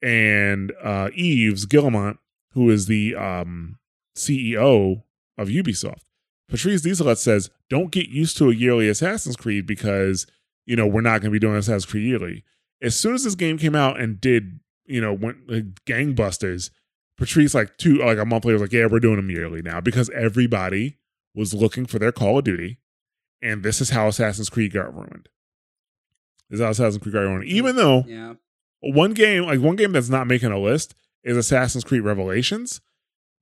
[0.00, 2.16] and uh, Yves Guillemot,
[2.52, 3.78] who is the um,
[4.16, 5.02] CEO
[5.36, 6.04] of Ubisoft.
[6.50, 10.26] Patrice Desilets says, "Don't get used to a yearly Assassin's Creed because
[10.66, 12.44] you know we're not going to be doing Assassin's Creed yearly."
[12.82, 16.70] As soon as this game came out and did you know went like, gangbusters,
[17.16, 19.80] Patrice like two like a month later was like, "Yeah, we're doing them yearly now,"
[19.80, 20.96] because everybody
[21.34, 22.78] was looking for their Call of Duty,
[23.40, 25.28] and this is how Assassin's Creed got ruined.
[26.48, 27.44] This is how Assassin's Creed got ruined.
[27.44, 28.34] Mm, Even though Yeah.
[28.80, 32.80] one game like one game that's not making a list is Assassin's Creed Revelations,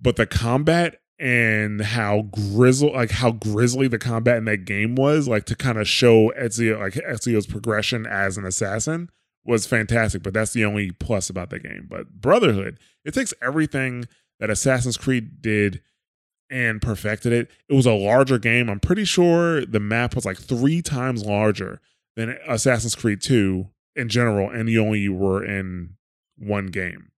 [0.00, 5.28] but the combat and how grizzle like how grisly the combat in that game was,
[5.28, 9.10] like to kind of show Ezio like Ezio's progression as an assassin
[9.44, 10.22] was fantastic.
[10.22, 11.86] But that's the only plus about the game.
[11.88, 14.04] But Brotherhood, it takes everything
[14.40, 15.80] that Assassin's Creed did
[16.50, 17.50] and perfected it.
[17.68, 18.70] It was a larger game.
[18.70, 21.80] I'm pretty sure the map was like three times larger
[22.16, 23.66] than Assassin's Creed 2
[23.96, 25.96] in general, and you only were in
[26.36, 27.10] one game.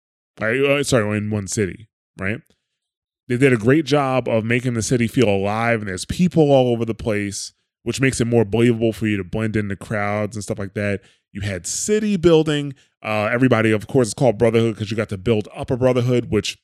[0.42, 2.42] Uh, Sorry, in one city, right?
[3.30, 6.74] They did a great job of making the city feel alive, and there's people all
[6.74, 7.54] over the place,
[7.84, 10.74] which makes it more believable for you to blend in the crowds and stuff like
[10.74, 11.02] that.
[11.32, 12.74] You had city building.
[13.04, 16.32] Uh, everybody, of course, it's called Brotherhood because you got to build up a Brotherhood,
[16.32, 16.58] which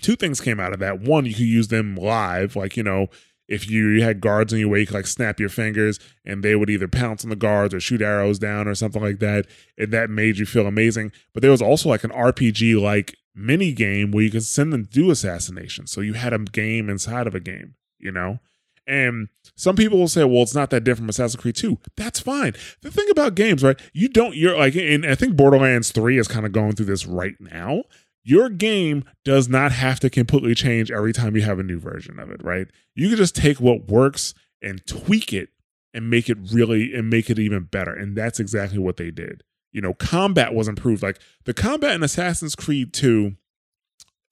[0.00, 1.00] two things came out of that.
[1.00, 3.08] One, you could use them live, like, you know,
[3.48, 6.56] if you had guards in your way, you could like snap your fingers and they
[6.56, 9.46] would either pounce on the guards or shoot arrows down or something like that.
[9.78, 11.12] And that made you feel amazing.
[11.32, 14.84] But there was also like an RPG like mini game where you could send them
[14.84, 15.92] to do assassinations.
[15.92, 18.40] So you had a game inside of a game, you know?
[18.86, 21.78] And some people will say, well, it's not that different from Assassin's Creed 2.
[21.96, 22.54] That's fine.
[22.82, 23.78] The thing about games, right?
[23.92, 27.04] You don't, you're like, and I think Borderlands 3 is kind of going through this
[27.04, 27.82] right now.
[28.22, 32.18] Your game does not have to completely change every time you have a new version
[32.18, 32.68] of it, right?
[32.94, 35.50] You can just take what works and tweak it
[35.92, 37.92] and make it really and make it even better.
[37.92, 39.42] And that's exactly what they did.
[39.76, 41.02] You know, combat was improved.
[41.02, 43.36] Like the combat in Assassin's Creed 2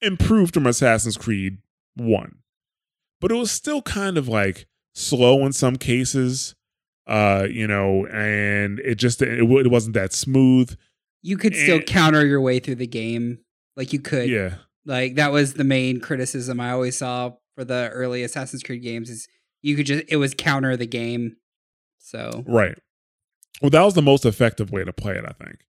[0.01, 1.59] improved from Assassin's Creed
[1.97, 2.37] 1.
[3.21, 4.65] But it was still kind of like
[4.95, 6.55] slow in some cases.
[7.05, 10.75] Uh, you know, and it just it, it wasn't that smooth.
[11.21, 13.37] You could still counter your way through the game.
[13.77, 14.27] Like you could.
[14.27, 14.55] Yeah.
[14.83, 19.11] Like that was the main criticism I always saw for the early Assassin's Creed games
[19.11, 19.27] is
[19.61, 21.35] you could just it was counter the game.
[21.99, 22.79] So Right.
[23.61, 25.65] Well, that was the most effective way to play it, I think.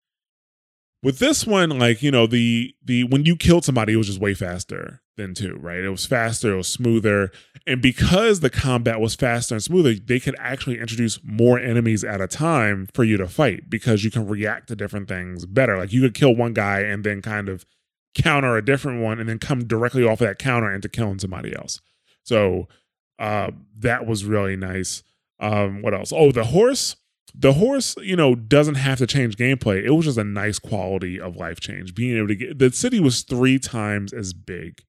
[1.02, 4.20] With this one, like you know, the the when you killed somebody, it was just
[4.20, 5.80] way faster than two, right?
[5.80, 7.30] It was faster, it was smoother,
[7.66, 12.22] and because the combat was faster and smoother, they could actually introduce more enemies at
[12.22, 15.76] a time for you to fight because you can react to different things better.
[15.76, 17.66] Like you could kill one guy and then kind of
[18.14, 21.54] counter a different one, and then come directly off of that counter into killing somebody
[21.54, 21.82] else.
[22.22, 22.66] So
[23.18, 25.02] uh, that was really nice.
[25.38, 26.12] Um, what else?
[26.14, 26.96] Oh, the horse.
[27.36, 29.82] The horse, you know, doesn't have to change gameplay.
[29.84, 31.94] It was just a nice quality of life change.
[31.94, 34.82] Being able to get the city was three times as big,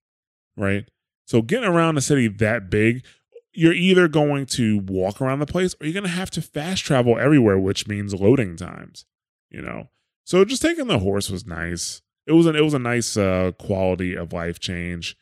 [0.56, 0.88] right?
[1.26, 3.04] So getting around a city that big,
[3.52, 6.84] you're either going to walk around the place or you're going to have to fast
[6.84, 9.06] travel everywhere, which means loading times,
[9.50, 9.90] you know.
[10.26, 12.02] So just taking the horse was nice.
[12.28, 15.16] It was an it was a nice uh, quality of life change,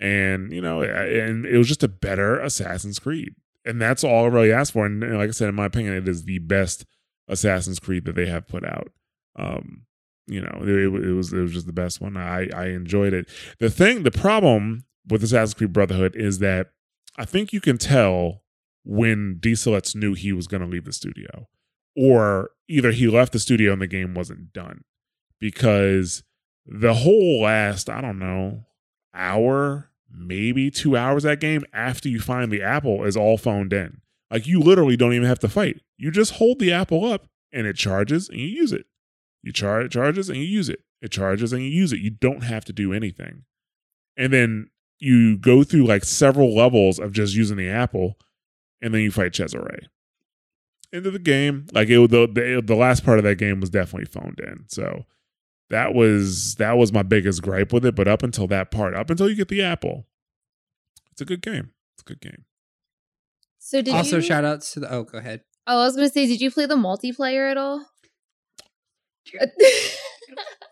[0.00, 3.34] and you know, and it was just a better Assassin's Creed,
[3.68, 4.86] and that's all I really asked for.
[4.86, 6.84] And like I said, in my opinion, it is the best
[7.28, 8.90] Assassin's Creed that they have put out.
[9.38, 9.82] Um,
[10.26, 12.16] you know, it, it was it was just the best one.
[12.16, 13.28] I I enjoyed it.
[13.60, 16.68] The thing, the problem with Assassin's Creed Brotherhood is that
[17.16, 18.42] I think you can tell
[18.84, 21.48] when Desilets knew he was going to leave the studio,
[21.96, 24.82] or either he left the studio and the game wasn't done,
[25.40, 26.22] because
[26.66, 28.64] the whole last I don't know
[29.14, 34.00] hour, maybe two hours that game after you find the apple is all phoned in.
[34.30, 35.80] Like you literally don't even have to fight.
[35.96, 38.86] You just hold the apple up and it charges and you use it.
[39.42, 40.80] You charge it charges and you use it.
[41.00, 42.00] It charges and you use it.
[42.00, 43.44] You don't have to do anything.
[44.16, 48.18] And then you go through like several levels of just using the apple,
[48.82, 49.86] and then you fight Cesare.
[50.92, 54.06] Into the game, like it the, the the last part of that game was definitely
[54.06, 54.64] phoned in.
[54.68, 55.04] So
[55.70, 57.94] that was that was my biggest gripe with it.
[57.94, 60.06] But up until that part, up until you get the apple,
[61.12, 61.72] it's a good game.
[61.94, 62.44] It's a good game.
[63.58, 64.22] So did also, you?
[64.22, 64.92] shout outs to the.
[64.92, 65.42] Oh, go ahead.
[65.66, 67.84] oh, I was gonna say, did you play the multiplayer at all?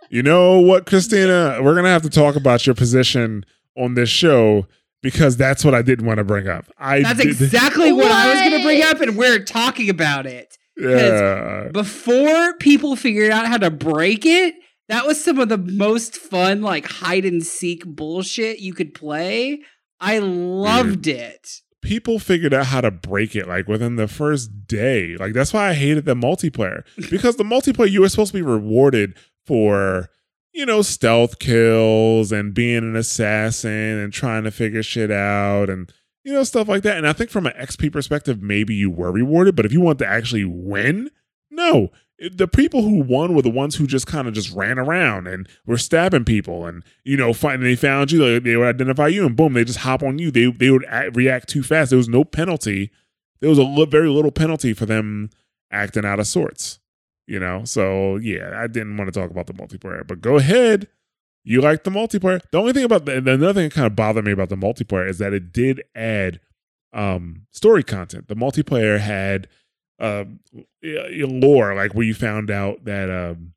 [0.09, 1.59] You know what, Christina?
[1.61, 3.45] We're gonna have to talk about your position
[3.77, 4.69] on this show
[5.03, 6.67] because that's what I didn't want to bring up.
[6.79, 10.27] I That's did- exactly what I was going to bring up, and we're talking about
[10.27, 10.57] it.
[10.77, 11.69] yeah.
[11.73, 14.55] Before people figured out how to break it,
[14.89, 19.61] that was some of the most fun, like hide and seek bullshit you could play.
[20.01, 21.63] I loved it.
[21.83, 25.17] people figured out how to break it like within the first day.
[25.17, 28.43] Like that's why I hated the multiplayer because the multiplayer you were supposed to be
[28.43, 29.17] rewarded
[29.47, 30.11] for
[30.53, 35.93] you know stealth kills and being an assassin and trying to figure shit out and
[36.25, 36.97] you know stuff like that.
[36.97, 39.99] And I think from an XP perspective, maybe you were rewarded, but if you want
[40.01, 41.11] to actually win,
[41.51, 41.91] no.
[42.19, 45.47] The people who won were the ones who just kind of just ran around and
[45.67, 49.27] were stabbing people, and you know, find, they found you, they, they would identify you,
[49.27, 50.31] and boom, they just hop on you.
[50.31, 51.91] They they would act, react too fast.
[51.91, 52.91] There was no penalty.
[53.41, 55.29] There was a li- very little penalty for them
[55.71, 56.79] acting out of sorts.
[57.27, 60.89] You know, so yeah, I didn't want to talk about the multiplayer, but go ahead.
[61.45, 62.41] You like the multiplayer.
[62.51, 64.57] The only thing about the, the another thing that kind of bothered me about the
[64.57, 66.41] multiplayer is that it did add
[66.93, 68.29] um story content.
[68.29, 69.49] The multiplayer had
[69.99, 70.41] um
[70.83, 73.53] lore, like where you found out that um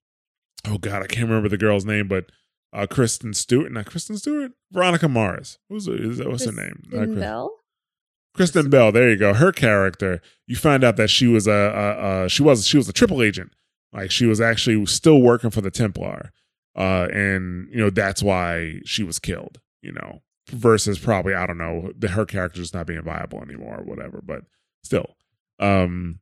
[0.68, 2.26] oh god, I can't remember the girl's name, but
[2.74, 5.60] uh Kristen Stewart, not Kristen Stewart, Veronica Mars.
[5.70, 6.84] Who's is that, what's her name?
[6.90, 7.56] Kristen Bell?
[8.36, 8.92] Kristen Bell.
[8.92, 9.34] There you go.
[9.34, 10.22] Her character.
[10.48, 13.22] You find out that she was a, a, a she was she was a triple
[13.22, 13.52] agent.
[13.92, 16.32] Like she was actually still working for the Templar,
[16.76, 19.60] uh, and you know that's why she was killed.
[19.82, 20.22] You know,
[20.52, 24.22] versus probably I don't know the, her character just not being viable anymore or whatever.
[24.24, 24.44] But
[24.84, 25.16] still,
[25.60, 26.20] um,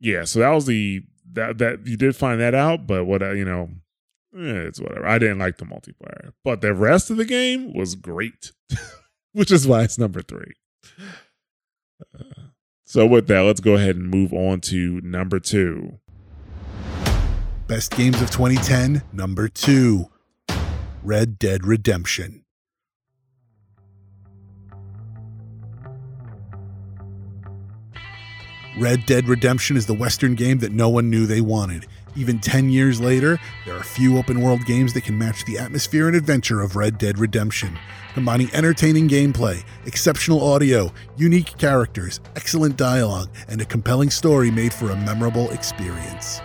[0.00, 0.24] yeah.
[0.24, 2.86] So that was the that that you did find that out.
[2.86, 3.70] But what uh, you know,
[4.36, 5.06] eh, it's whatever.
[5.06, 8.52] I didn't like the multiplayer, but the rest of the game was great,
[9.32, 10.54] which is why it's number three.
[12.84, 16.00] So with that, let's go ahead and move on to number two.
[17.68, 20.10] Best games of 2010, number two
[21.04, 22.44] Red Dead Redemption.
[28.80, 31.86] Red Dead Redemption is the Western game that no one knew they wanted.
[32.16, 36.06] Even 10 years later, there are few open world games that can match the atmosphere
[36.06, 37.78] and adventure of Red Dead Redemption.
[38.14, 44.90] Combining entertaining gameplay, exceptional audio, unique characters, excellent dialogue, and a compelling story made for
[44.90, 46.40] a memorable experience.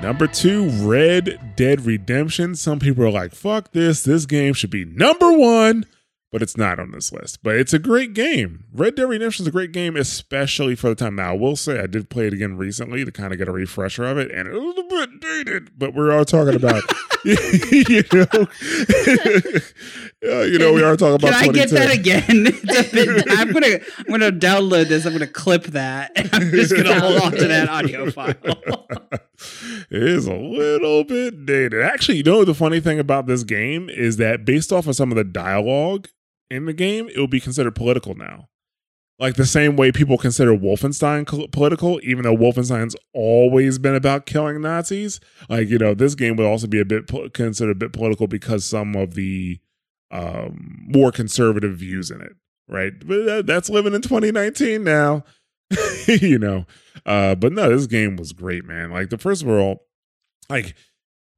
[0.00, 2.54] Number two, Red Dead Redemption.
[2.54, 4.02] Some people are like, fuck this.
[4.04, 5.84] This game should be number one,
[6.32, 7.42] but it's not on this list.
[7.42, 8.64] But it's a great game.
[8.72, 11.16] Red Dead Redemption is a great game, especially for the time.
[11.16, 13.52] Now, I will say I did play it again recently to kind of get a
[13.52, 16.82] refresher of it, and it was a bit dated, but we're all talking about,
[17.24, 18.46] you know,
[20.44, 22.44] you know, we are talking about Can I get that again?
[22.44, 25.04] Bit, I'm gonna I'm gonna download this.
[25.04, 26.12] I'm gonna clip that.
[26.16, 28.34] And I'm just gonna hold on to that audio file.
[29.90, 31.82] it is a little bit dated.
[31.82, 35.10] Actually, you know the funny thing about this game is that based off of some
[35.10, 36.08] of the dialogue
[36.52, 38.48] in the game, it will be considered political now.
[39.18, 44.60] Like the same way people consider Wolfenstein political, even though Wolfenstein's always been about killing
[44.60, 45.20] Nazis.
[45.48, 48.26] Like you know, this game would also be a bit po- considered a bit political
[48.26, 49.60] because some of the
[50.10, 52.32] um, more conservative views in it.
[52.68, 55.24] Right, but that, that's living in 2019 now.
[56.06, 56.66] you know.
[57.06, 58.90] Uh, but no, this game was great, man.
[58.90, 59.86] Like the first of all,
[60.48, 60.74] like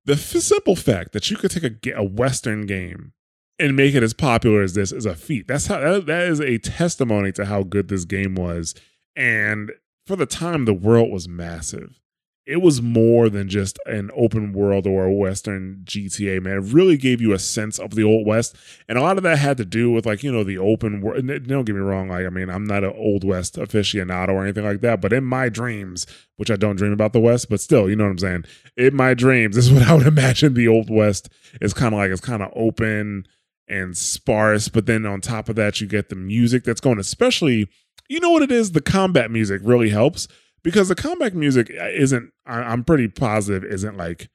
[0.05, 3.13] the f- simple fact that you could take a, a Western game
[3.59, 5.47] and make it as popular as this is a feat.
[5.47, 8.75] That's how that, that is a testimony to how good this game was.
[9.17, 9.73] And
[10.07, 12.01] for the time, the world was massive.
[12.47, 16.59] It was more than just an open world or a Western GTA, man.
[16.59, 18.55] It really gave you a sense of the Old West.
[18.87, 21.27] And a lot of that had to do with, like, you know, the open world.
[21.27, 22.09] Don't get me wrong.
[22.09, 25.01] Like, I mean, I'm not an Old West aficionado or anything like that.
[25.01, 28.05] But in my dreams, which I don't dream about the West, but still, you know
[28.05, 28.45] what I'm saying?
[28.77, 31.31] In my dreams, this is what I would imagine the Old West
[31.63, 32.11] is kind of like.
[32.11, 33.27] It's kind of open
[33.69, 34.69] and sparse.
[34.69, 37.69] But then on top of that, you get the music that's going, especially,
[38.09, 38.73] you know what it is?
[38.73, 40.29] The combat music really helps
[40.63, 44.29] because the combat music uh, isn't, I- I'm pretty positive, isn't like,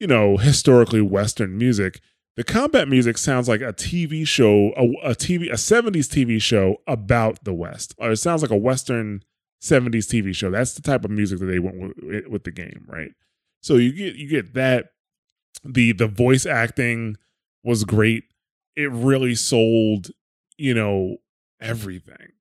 [0.00, 2.00] you know, historically Western music.
[2.36, 6.78] The combat music sounds like a TV show, a, a TV, a 70s TV show
[6.86, 7.94] about the West.
[7.98, 9.22] Or it sounds like a Western
[9.62, 10.50] 70s TV show.
[10.50, 13.10] That's the type of music that they went with, with the game, right?
[13.60, 14.86] So you get you get that.
[15.64, 17.16] The the voice acting
[17.62, 18.24] was great.
[18.76, 20.10] It really sold,
[20.56, 21.16] you know,
[21.60, 22.32] everything.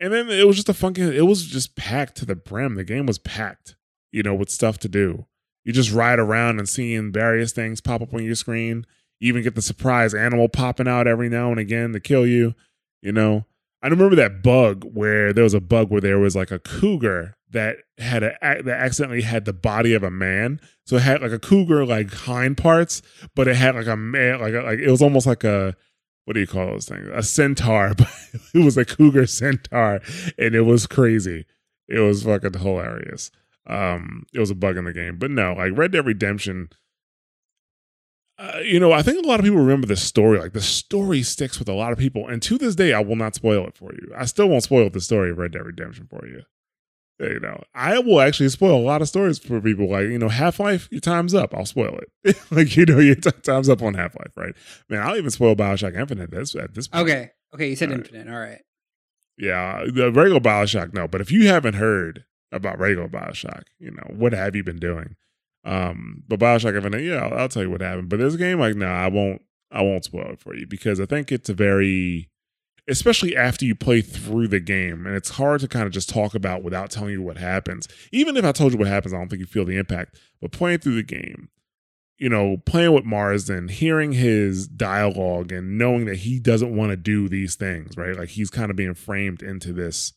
[0.00, 2.74] And then it was just a funky, it was just packed to the brim.
[2.74, 3.76] The game was packed,
[4.12, 5.26] you know, with stuff to do.
[5.64, 8.86] You just ride around and seeing various things pop up on your screen.
[9.20, 12.54] You even get the surprise animal popping out every now and again to kill you,
[13.00, 13.46] you know.
[13.84, 17.36] I remember that bug where there was a bug where there was like a cougar
[17.50, 20.58] that had a that accidentally had the body of a man.
[20.86, 23.02] So it had like a cougar like hind parts,
[23.36, 25.76] but it had like a man like a, like it was almost like a
[26.24, 27.06] what do you call those things?
[27.12, 28.08] A centaur, but
[28.54, 30.00] it was a cougar centaur,
[30.38, 31.44] and it was crazy.
[31.86, 33.30] It was fucking hilarious.
[33.66, 36.70] Um, it was a bug in the game, but no, like Red Dead Redemption.
[38.36, 40.38] Uh, you know, I think a lot of people remember this story.
[40.38, 43.16] Like the story sticks with a lot of people, and to this day, I will
[43.16, 44.12] not spoil it for you.
[44.16, 46.42] I still won't spoil the story of Red Dead Redemption for you.
[47.20, 49.88] You know, I will actually spoil a lot of stories for people.
[49.88, 51.54] Like, you know, Half Life, your time's up.
[51.54, 52.36] I'll spoil it.
[52.50, 54.54] like, you know, your t- time's up on Half Life, right?
[54.88, 56.32] Man, I'll even spoil Bioshock Infinite.
[56.32, 57.08] That's at this point.
[57.08, 57.30] Okay.
[57.54, 57.68] Okay.
[57.70, 58.04] You said All right.
[58.04, 58.32] infinite.
[58.32, 58.60] All right.
[59.38, 61.06] Yeah, the regular Bioshock, no.
[61.06, 65.14] But if you haven't heard about regular Bioshock, you know, what have you been doing?
[65.64, 68.08] Um, but Bioshock Infinite, yeah, I'll, I'll tell you what happened.
[68.08, 69.42] But this game, like, no, I won't.
[69.70, 72.30] I won't spoil it for you because I think it's a very,
[72.86, 76.34] especially after you play through the game, and it's hard to kind of just talk
[76.36, 77.88] about without telling you what happens.
[78.12, 80.16] Even if I told you what happens, I don't think you feel the impact.
[80.40, 81.48] But playing through the game,
[82.18, 86.90] you know, playing with Mars and hearing his dialogue and knowing that he doesn't want
[86.90, 88.16] to do these things, right?
[88.16, 90.12] Like he's kind of being framed into this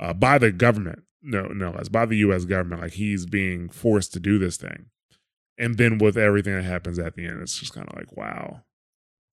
[0.00, 1.04] uh, by the government.
[1.22, 2.82] No, no, less by the US government.
[2.82, 4.86] Like he's being forced to do this thing.
[5.58, 8.62] And then with everything that happens at the end, it's just kind of like, wow,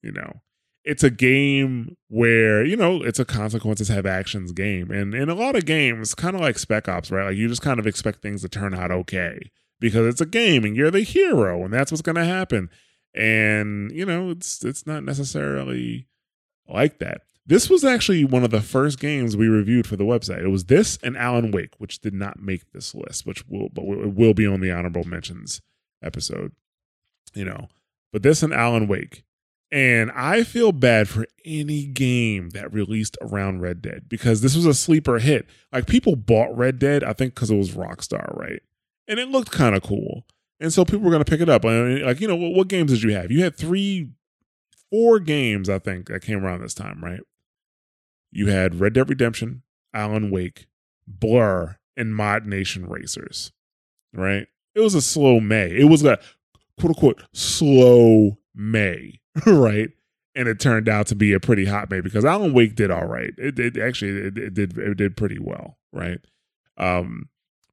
[0.02, 0.42] you know.
[0.86, 4.92] It's a game where, you know, it's a consequences have actions game.
[4.92, 7.28] And in a lot of games, kind of like Spec Ops, right?
[7.28, 10.64] Like you just kind of expect things to turn out okay because it's a game
[10.64, 12.70] and you're the hero and that's what's going to happen
[13.14, 16.08] and you know it's it's not necessarily
[16.68, 20.44] like that this was actually one of the first games we reviewed for the website
[20.44, 23.84] it was this and alan wake which did not make this list which will but
[23.84, 25.62] it will be on the honorable mentions
[26.02, 26.52] episode
[27.34, 27.68] you know
[28.12, 29.24] but this and alan wake
[29.72, 34.66] and i feel bad for any game that released around red dead because this was
[34.66, 38.62] a sleeper hit like people bought red dead i think because it was rockstar right
[39.08, 40.26] and it looked kind of cool.
[40.60, 41.66] And so people were going to pick it up.
[41.66, 43.32] I mean, like, you know, what, what games did you have?
[43.32, 44.12] You had three,
[44.90, 47.22] four games, I think, that came around this time, right?
[48.34, 49.62] You had Red Dead Redemption,
[49.94, 50.68] Alan Wake,
[51.08, 53.52] Blur, and Mod Nation Racers,
[54.12, 54.48] right?
[54.74, 55.70] It was a slow May.
[55.70, 56.18] It was a
[56.80, 59.92] quote unquote slow May, right?
[60.36, 63.06] And it turned out to be a pretty hot May because Alan Wake did all
[63.06, 63.34] right.
[63.38, 66.20] It, it actually it, it did it did pretty well, right?
[66.78, 67.30] Um,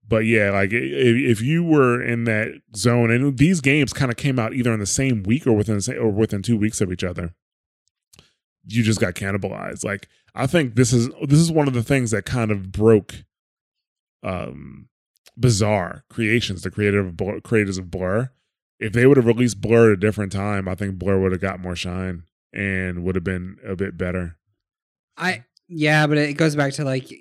[0.06, 4.40] but yeah, like if, you were in that zone, and these games kind of came
[4.40, 6.92] out either in the same week or within the same, or within two weeks of
[6.92, 7.32] each other,
[8.66, 9.84] you just got cannibalized.
[9.84, 13.24] Like I think this is this is one of the things that kind of broke,
[14.22, 14.88] um,
[15.36, 18.30] bizarre creations, the creative Blur, creators of Blur.
[18.78, 21.40] If they would have released Blur at a different time, I think Blur would have
[21.40, 24.36] got more shine and would have been a bit better.
[25.16, 27.12] I yeah, but it goes back to like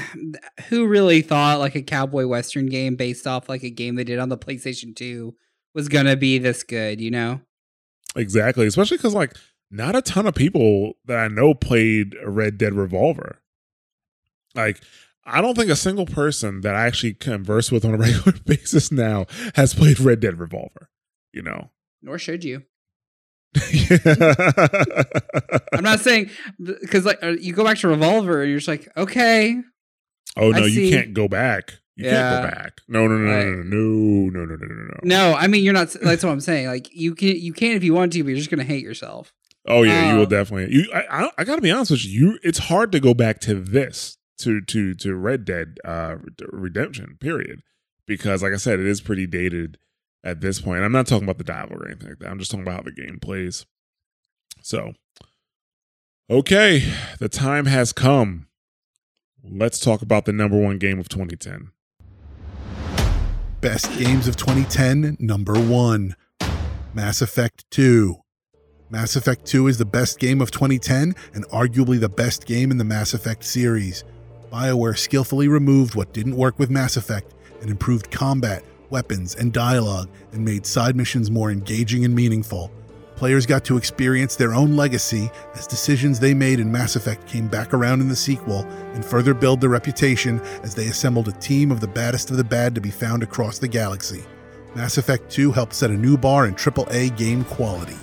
[0.68, 4.18] who really thought like a cowboy western game based off like a game they did
[4.18, 5.34] on the PlayStation 2
[5.74, 7.40] was going to be this good, you know?
[8.16, 9.34] Exactly, especially because like
[9.70, 13.40] not a ton of people that I know played Red Dead Revolver.
[14.54, 14.80] Like,
[15.24, 18.90] I don't think a single person that I actually converse with on a regular basis
[18.90, 20.88] now has played Red Dead Revolver.
[21.32, 21.70] You know,
[22.02, 22.62] Nor should you.
[25.72, 28.88] I'm not saying because like uh, you go back to Revolver and you're just like,
[28.96, 29.60] okay,
[30.36, 31.74] Oh no, I you see- can't go back.
[31.96, 32.72] You can't go back.
[32.86, 33.46] No, no, no, Right.
[33.46, 34.98] no, no, no, no, no, no, no, no.
[35.02, 35.88] No, I mean you're not.
[36.00, 36.68] That's what I'm saying.
[36.68, 39.32] Like you can you can if you want to, but you're just gonna hate yourself.
[39.68, 40.74] Oh yeah, you will Uh, definitely.
[40.74, 42.20] You, I, I, I gotta be honest with you.
[42.20, 46.16] You, it's hard to go back to this to to to Red Dead uh,
[46.50, 47.62] Redemption period
[48.06, 49.78] because, like I said, it is pretty dated
[50.24, 50.82] at this point.
[50.82, 52.30] I'm not talking about the dialogue or anything like that.
[52.30, 53.66] I'm just talking about how the game plays.
[54.62, 54.94] So,
[56.30, 56.82] okay,
[57.18, 58.46] the time has come.
[59.44, 61.70] Let's talk about the number one game of 2010.
[63.60, 66.16] Best games of 2010, number one
[66.94, 68.16] Mass Effect 2.
[68.90, 72.78] Mass Effect 2 is the best game of 2010 and arguably the best game in
[72.78, 74.02] the Mass Effect series.
[74.50, 80.08] BioWare skillfully removed what didn't work with Mass Effect and improved combat, weapons, and dialogue
[80.32, 82.70] and made side missions more engaging and meaningful.
[83.14, 87.46] Players got to experience their own legacy as decisions they made in Mass Effect came
[87.46, 88.64] back around in the sequel
[88.94, 92.44] and further build their reputation as they assembled a team of the baddest of the
[92.44, 94.24] bad to be found across the galaxy.
[94.74, 97.98] Mass Effect 2 helped set a new bar in AAA game quality.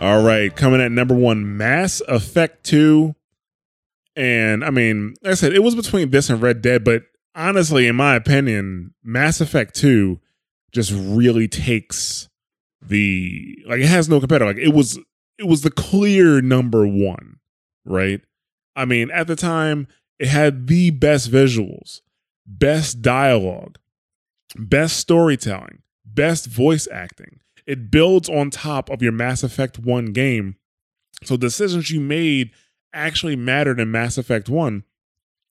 [0.00, 3.14] All right, coming at number one, Mass Effect 2.
[4.16, 7.86] And I mean, like I said, it was between this and Red Dead, but honestly,
[7.86, 10.20] in my opinion, Mass Effect 2
[10.72, 12.28] just really takes
[12.80, 14.46] the like it has no competitor.
[14.46, 14.98] Like it was
[15.38, 17.36] it was the clear number one,
[17.84, 18.20] right?
[18.74, 19.86] I mean, at the time,
[20.18, 22.00] it had the best visuals,
[22.46, 23.78] best dialogue,
[24.56, 27.40] best storytelling, best voice acting.
[27.66, 30.56] It builds on top of your Mass Effect 1 game.
[31.24, 32.50] So decisions you made
[32.92, 34.84] actually mattered in Mass Effect 1.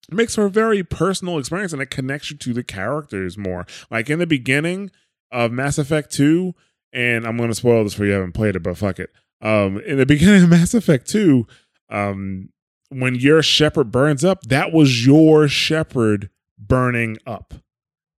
[0.09, 3.66] It makes for a very personal experience and it connects you to the characters more.
[3.89, 4.91] Like in the beginning
[5.32, 6.53] of Mass Effect 2,
[6.93, 9.12] and I'm gonna spoil this for you haven't played it, but fuck it.
[9.41, 11.47] Um, in the beginning of Mass Effect 2,
[11.89, 12.49] um,
[12.89, 17.53] when your Shepard burns up, that was your Shepard burning up.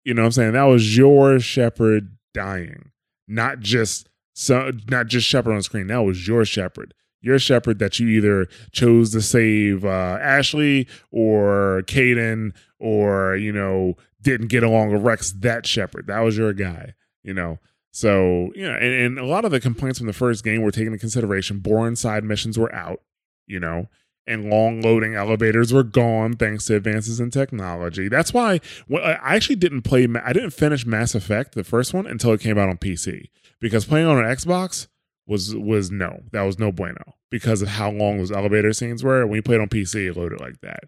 [0.03, 0.53] You know what I'm saying?
[0.53, 2.91] That was your Shepard dying,
[3.27, 5.87] not just so not just Shepard on screen.
[5.87, 6.93] That was your Shepard.
[7.21, 13.95] Your Shepard that you either chose to save uh, Ashley or Kaidan or you know
[14.21, 15.31] didn't get along with Wrex.
[15.31, 16.07] That Shepard.
[16.07, 16.95] That was your guy.
[17.23, 17.59] You know.
[17.91, 20.71] So you know, and, and a lot of the complaints from the first game were
[20.71, 21.59] taken into consideration.
[21.59, 23.01] Boring side missions were out.
[23.45, 23.87] You know,
[24.25, 28.07] and long loading elevators were gone thanks to advances in technology.
[28.07, 28.61] That's why
[28.91, 30.07] I actually didn't play.
[30.23, 33.85] I didn't finish Mass Effect, the first one, until it came out on PC because
[33.85, 34.87] playing on an Xbox
[35.25, 39.25] was was no, that was no bueno because of how long those elevator scenes were.
[39.25, 40.83] When you played on PC, it loaded like that.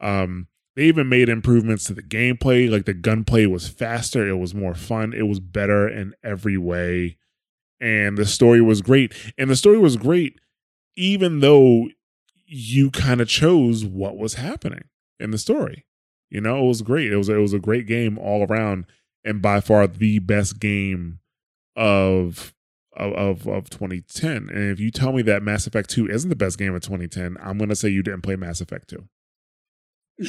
[0.00, 2.70] Um, they even made improvements to the gameplay.
[2.70, 7.16] Like the gunplay was faster, it was more fun, it was better in every way,
[7.80, 9.12] and the story was great.
[9.38, 10.40] And the story was great,
[10.96, 11.88] even though
[12.46, 14.84] you kind of chose what was happening
[15.18, 15.86] in the story.
[16.30, 17.12] You know, it was great.
[17.12, 18.86] It was it was a great game all around,
[19.24, 21.20] and by far the best game
[21.76, 22.54] of
[22.96, 24.48] of of, of 2010.
[24.50, 27.36] And if you tell me that Mass Effect 2 isn't the best game of 2010,
[27.42, 29.08] I'm gonna say you didn't play Mass Effect 2.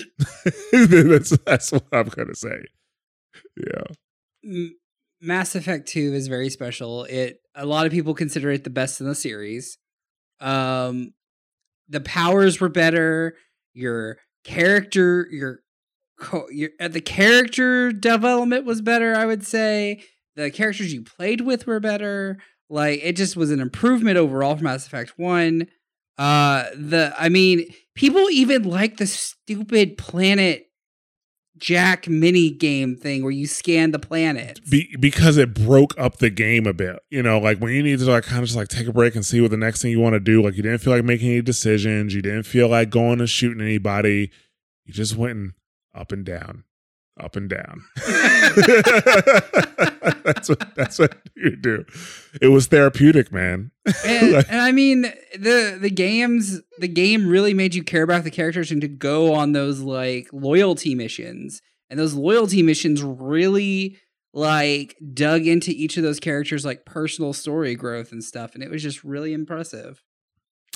[0.71, 2.65] that's that's what I'm gonna say.
[3.57, 4.67] Yeah.
[5.21, 7.05] Mass Effect 2 is very special.
[7.05, 9.77] It a lot of people consider it the best in the series.
[10.39, 11.13] Um
[11.89, 13.35] the powers were better,
[13.73, 15.59] your character your
[16.19, 20.03] co- your uh, the character development was better, I would say.
[20.35, 22.37] The characters you played with were better.
[22.69, 25.67] Like it just was an improvement overall from Mass Effect 1.
[26.17, 30.64] Uh the I mean, people even like the stupid planet
[31.57, 34.59] Jack mini game thing where you scan the planet.
[34.69, 36.99] Be, because it broke up the game a bit.
[37.09, 39.15] You know, like when you need to like kind of just like take a break
[39.15, 40.43] and see what the next thing you want to do.
[40.43, 42.13] Like you didn't feel like making any decisions.
[42.13, 44.31] You didn't feel like going and shooting anybody.
[44.83, 45.53] You just went
[45.93, 46.64] up and down,
[47.19, 47.83] up and down.
[50.23, 51.85] that's what that's what you do.
[52.41, 53.71] It was therapeutic, man.
[54.05, 55.03] and, Like- and I mean
[55.37, 59.33] the the games the game really made you care about the characters and to go
[59.33, 61.61] on those like loyalty missions.
[61.89, 63.97] And those loyalty missions really
[64.33, 68.69] like dug into each of those characters like personal story growth and stuff and it
[68.69, 70.03] was just really impressive.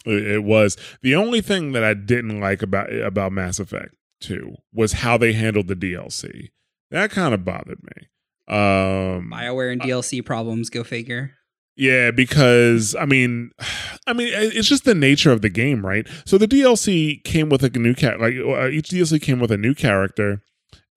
[0.05, 4.55] It it was the only thing that I didn't like about about Mass Effect Two
[4.73, 6.49] was how they handled the DLC.
[6.91, 8.07] That kind of bothered me.
[8.47, 11.35] Um, BioWare and Uh, DLC problems, go figure.
[11.75, 13.51] Yeah, because I mean,
[14.07, 16.07] I mean, it's just the nature of the game, right?
[16.25, 18.19] So the DLC came with a new cat.
[18.19, 20.41] Like uh, each DLC came with a new character,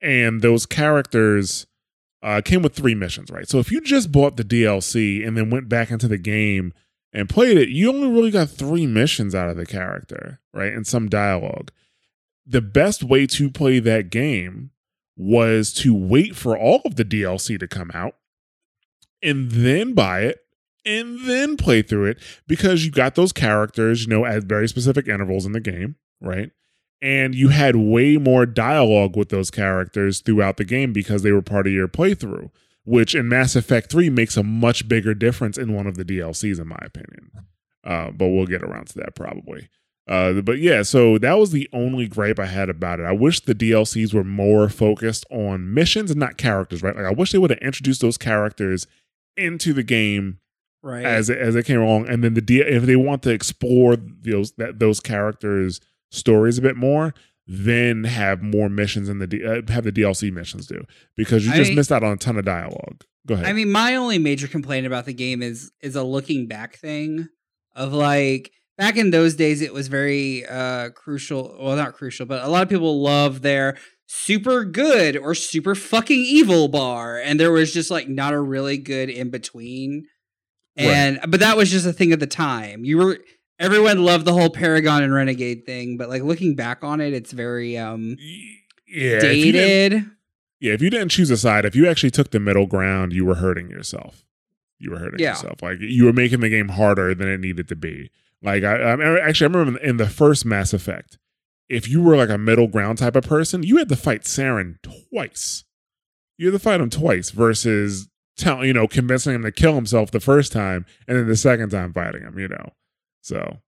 [0.01, 1.67] and those characters
[2.23, 3.49] uh, came with three missions, right?
[3.49, 6.73] So if you just bought the DLC and then went back into the game
[7.13, 10.73] and played it, you only really got three missions out of the character, right?
[10.73, 11.71] And some dialogue.
[12.53, 14.71] The best way to play that game
[15.17, 18.15] was to wait for all of the DLC to come out
[19.23, 20.39] and then buy it
[20.85, 25.09] and then play through it because you got those characters, you know, at very specific
[25.09, 26.51] intervals in the game, right?
[27.01, 31.43] And you had way more dialogue with those characters throughout the game because they were
[31.43, 32.51] part of your playthrough,
[32.85, 36.61] which in Mass Effect 3 makes a much bigger difference in one of the DLCs,
[36.61, 37.31] in my opinion.
[37.85, 39.69] Uh, but we'll get around to that probably.
[40.09, 43.05] Uh, but yeah, so that was the only gripe I had about it.
[43.05, 46.97] I wish the DLCs were more focused on missions and not characters, right?
[46.97, 48.87] Like I wish they would have introduced those characters
[49.37, 50.39] into the game
[50.83, 51.05] Right.
[51.05, 53.95] as it, as it came along, and then the D- if they want to explore
[53.97, 55.81] those that those characters'
[56.11, 57.15] stories a bit more,
[57.47, 60.85] then have more missions in the D- uh, have the DLC missions do
[61.17, 63.05] because you I just mean- missed out on a ton of dialogue.
[63.29, 63.47] Go ahead.
[63.47, 67.29] I mean, my only major complaint about the game is is a looking back thing
[67.77, 72.45] of like back in those days it was very uh crucial well not crucial but
[72.45, 73.77] a lot of people love their
[74.07, 78.77] super good or super fucking evil bar and there was just like not a really
[78.79, 80.07] good in between
[80.77, 83.19] and but that was just a thing at the time you were
[83.59, 87.33] everyone loved the whole paragon and renegade thing but like looking back on it it's
[87.33, 88.17] very um
[88.89, 90.11] yeah, if you didn't- dated
[90.61, 93.25] yeah, if you didn't choose a side, if you actually took the middle ground, you
[93.27, 94.25] were hurting yourself.
[94.79, 95.31] You were hurting Yeah.
[95.31, 95.61] yourself.
[95.61, 98.13] Like you were making the game harder than it needed to be.
[98.43, 101.19] Like I, I actually I remember in the first Mass Effect,
[101.69, 104.77] if you were like a middle ground type of person, you had to fight Saren
[104.83, 105.65] twice.
[106.39, 110.11] You had to fight him twice versus telling you know convincing him to kill himself
[110.11, 112.39] the first time and then the second time fighting him.
[112.39, 112.73] You know,
[113.21, 113.59] so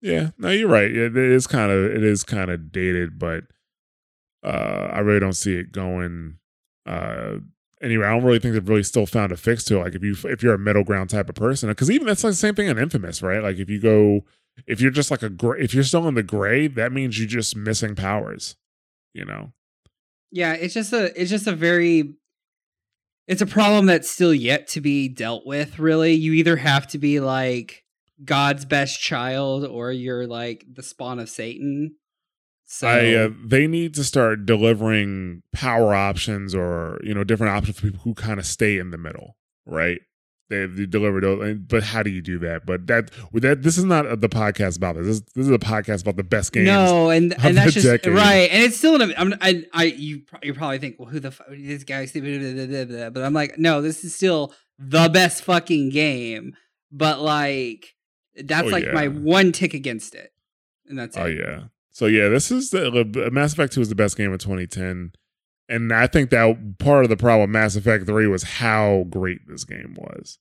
[0.00, 0.90] yeah, no, you're right.
[0.90, 3.44] It is kind of it is kind of dated, but
[4.44, 6.38] uh, I really don't see it going
[6.86, 7.36] uh,
[7.82, 8.06] anyway.
[8.06, 9.84] I don't really think they've really still found a fix to it.
[9.84, 12.32] Like if you if you're a middle ground type of person, because even that's like
[12.32, 13.42] the same thing in Infamous, right?
[13.42, 14.22] Like if you go
[14.66, 17.28] if you're just like a gray, if you're still in the gray, that means you're
[17.28, 18.56] just missing powers.
[19.14, 19.52] You know,
[20.30, 22.14] Yeah, it's just a it's just a very
[23.26, 26.14] it's a problem that's still yet to be dealt with, really.
[26.14, 27.84] You either have to be like
[28.24, 31.96] God's best child or you're like the spawn of Satan.
[32.70, 37.78] So I uh, they need to start delivering power options or you know different options
[37.78, 40.00] for people who kind of stay in the middle, right?
[40.50, 42.66] They, they deliver those, and- but how do you do that?
[42.66, 45.06] But that with that this is not the podcast about this.
[45.06, 46.66] This, this is a podcast about the best games.
[46.66, 48.12] no, and and that's just decade.
[48.14, 51.30] right, and it's still an, I'm, I I you you probably think, well, who the
[51.30, 52.06] fuck this guy?
[52.06, 56.54] But I'm like, no, this is still the best fucking game.
[56.92, 57.94] But like,
[58.36, 60.32] that's Oh, like my one tick against it,
[60.86, 61.20] and that's it.
[61.20, 61.64] Oh yeah.
[61.98, 65.14] So yeah, this is the Mass Effect 2 is the best game of 2010.
[65.68, 69.64] And I think that part of the problem Mass Effect 3 was how great this
[69.64, 70.38] game was.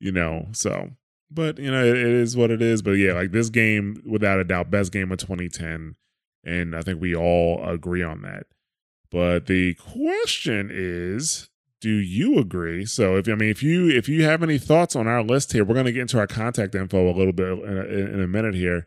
[0.00, 0.90] You know, so
[1.30, 2.82] but you know, it, it is what it is.
[2.82, 5.96] But yeah, like this game, without a doubt, best game of 2010.
[6.44, 8.44] And I think we all agree on that.
[9.10, 11.48] But the question is,
[11.80, 12.84] do you agree?
[12.84, 15.64] So if I mean if you if you have any thoughts on our list here,
[15.64, 18.54] we're gonna get into our contact info a little bit in a, in a minute
[18.54, 18.86] here.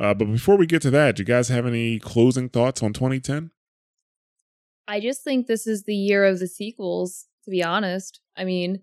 [0.00, 2.92] Uh, but before we get to that, do you guys have any closing thoughts on
[2.94, 3.50] 2010?
[4.88, 8.18] I just think this is the year of the sequels, to be honest.
[8.36, 8.82] I mean,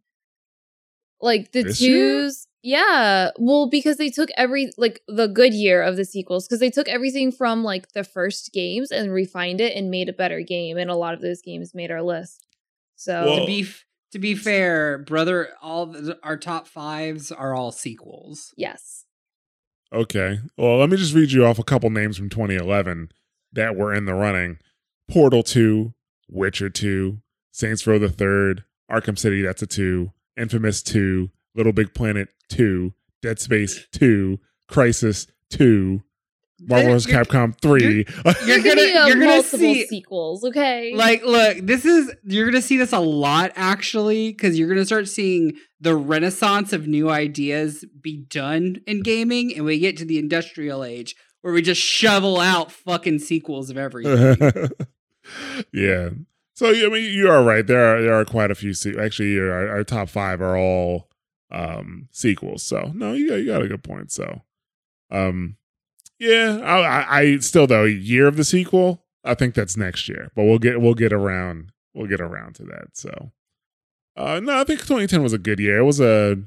[1.20, 2.22] like the This year?
[2.22, 3.32] twos, yeah.
[3.40, 6.88] Well, because they took every, like the good year of the sequels, because they took
[6.88, 10.78] everything from like the first games and refined it and made a better game.
[10.78, 12.46] And a lot of those games made our list.
[12.96, 13.84] So, Well- to be f-
[14.14, 18.54] to be fair, brother, all the, our top fives are all sequels.
[18.56, 19.04] yes.
[19.94, 20.40] Okay.
[20.58, 23.12] Well, let me just read you off a couple names from 2011
[23.54, 24.60] that were in the running
[25.10, 25.94] Portal 2,
[26.30, 27.20] Witcher 2,
[27.52, 32.94] Saints Row the Third, Arkham City, that's a 2, Infamous 2, Little Big Planet 2,
[33.22, 34.40] Dead Space 2,
[34.70, 36.04] Crysis 2,
[36.60, 37.06] Marvel vs.
[37.12, 37.84] Capcom 3.
[37.84, 40.94] You're There could gonna- be a you're gonna multiple see- sequels, okay?
[40.96, 45.08] Like, look, this is you're gonna see this a lot actually, because you're gonna start
[45.08, 50.18] seeing the renaissance of new ideas be done in gaming, and we get to the
[50.18, 54.70] industrial age where we just shovel out fucking sequels of everything.
[55.74, 56.10] yeah.
[56.56, 57.66] So I mean, you are right.
[57.66, 58.74] There are there are quite a few.
[58.74, 61.08] Se- actually, our, our top five are all
[61.52, 62.64] um sequels.
[62.64, 64.12] So no, you got you got a good point.
[64.12, 64.42] So,
[65.12, 65.58] um,
[66.20, 69.04] Yeah, I, I, still though year of the sequel.
[69.24, 72.64] I think that's next year, but we'll get we'll get around we'll get around to
[72.64, 72.90] that.
[72.94, 73.32] So,
[74.16, 75.80] uh, no, I think 2010 was a good year.
[75.80, 76.38] It was a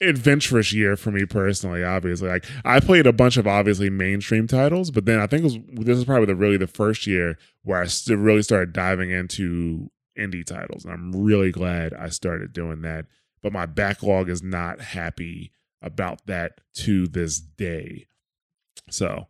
[0.00, 1.84] adventurous year for me personally.
[1.84, 5.58] Obviously, like I played a bunch of obviously mainstream titles, but then I think was
[5.72, 9.90] this is probably the really the first year where I st- really started diving into
[10.18, 13.06] indie titles, and I'm really glad I started doing that.
[13.42, 15.52] But my backlog is not happy
[15.82, 18.06] about that to this day.
[18.90, 19.26] So,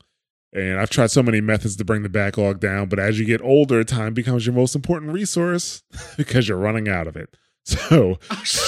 [0.53, 3.41] and I've tried so many methods to bring the backlog down, but as you get
[3.43, 5.83] older, time becomes your most important resource
[6.17, 7.37] because you're running out of it.
[7.67, 8.59] So that's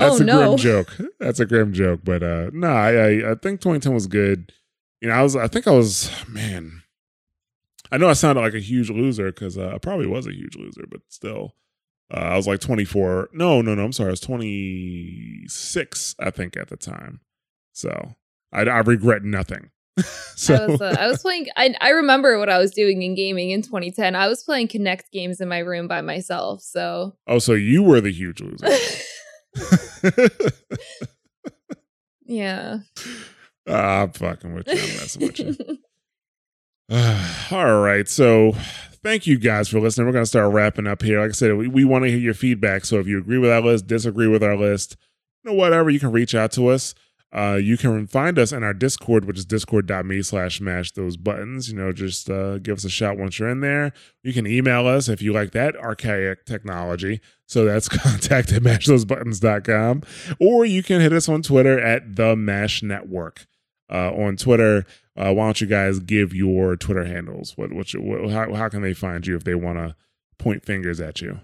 [0.00, 0.56] Oh, a no.
[0.56, 0.96] grim joke.
[1.20, 4.52] That's a grim joke, but uh no, I, I I think 2010 was good.
[5.00, 6.82] You know, I was I think I was man.
[7.92, 10.56] I know I sounded like a huge loser because uh, I probably was a huge
[10.56, 11.54] loser, but still,
[12.12, 13.28] uh, I was like 24.
[13.32, 13.84] No, no, no.
[13.84, 14.08] I'm sorry.
[14.08, 17.20] I was 26, I think, at the time.
[17.72, 18.16] So
[18.52, 19.70] I, I regret nothing.
[20.36, 21.46] so I was, uh, I was playing.
[21.56, 24.14] I, I remember what I was doing in gaming in 2010.
[24.14, 26.62] I was playing Kinect games in my room by myself.
[26.62, 28.68] So oh, so you were the huge loser.
[32.24, 32.78] yeah.
[33.70, 34.72] Ah, I'm fucking with you.
[34.72, 35.78] I'm messing with you.
[37.54, 38.08] All right.
[38.08, 38.54] So
[39.02, 40.06] thank you guys for listening.
[40.06, 41.20] We're going to start wrapping up here.
[41.20, 42.86] Like I said, we, we want to hear your feedback.
[42.86, 44.96] So if you agree with our list, disagree with our list,
[45.44, 46.94] you know, whatever, you can reach out to us.
[47.30, 51.70] Uh, you can find us in our Discord, which is discord.me slash mash those buttons.
[51.70, 53.92] You know, just uh, give us a shout once you're in there.
[54.22, 57.20] You can email us if you like that archaic technology.
[57.46, 60.02] So that's contact at mashthosebuttons.com.
[60.40, 63.46] Or you can hit us on Twitter at the Mash Network.
[63.90, 64.84] Uh, on Twitter,
[65.16, 67.56] uh, why don't you guys give your Twitter handles?
[67.56, 69.96] What, what, you, what how, how can they find you if they want to
[70.38, 71.40] point fingers at you?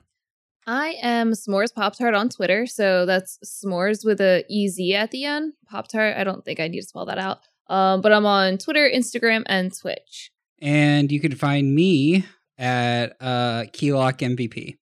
[0.66, 2.66] I am S'mores Pop Tart on Twitter.
[2.66, 5.52] So that's S'mores with a EZ at the end.
[5.68, 6.16] Pop Tart.
[6.16, 7.40] I don't think I need to spell that out.
[7.68, 10.30] Um, but I'm on Twitter, Instagram, and Twitch.
[10.60, 12.24] And you can find me
[12.58, 14.76] at uh Keylock MVP.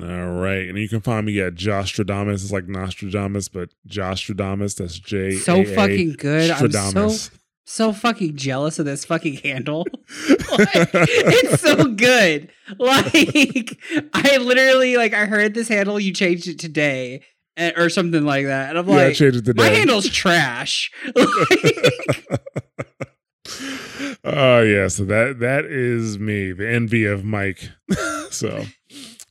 [0.00, 0.68] All right.
[0.68, 2.34] And you can find me at Josh Stradamus.
[2.34, 4.76] It's like Nostradamus, but Josh Stradamus.
[4.76, 5.32] That's J.
[5.32, 6.50] So fucking good.
[6.50, 7.30] I'm so Stradamus.
[7.64, 9.86] So fucking jealous of this fucking handle.
[10.52, 12.50] Like, it's so good.
[12.78, 13.78] Like
[14.12, 17.22] I literally like I heard this handle you changed it today
[17.56, 18.68] eh, or something like that.
[18.68, 19.62] And I'm yeah, like changed it today.
[19.62, 20.90] my handle's trash.
[21.16, 22.36] Like,
[24.24, 27.70] Oh yeah, so that that is me, the envy of Mike.
[28.30, 28.64] so,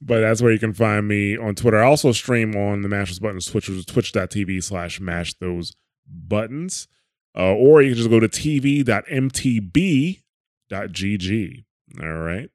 [0.02, 1.82] but that's where you can find me on Twitter.
[1.82, 5.74] I also stream on the Mash Those Buttons Twitch, which is twitch.tv slash mash those
[6.08, 6.88] buttons.
[7.38, 8.86] Uh, or you can just go to tv.mtb.gg.
[12.02, 12.50] All right.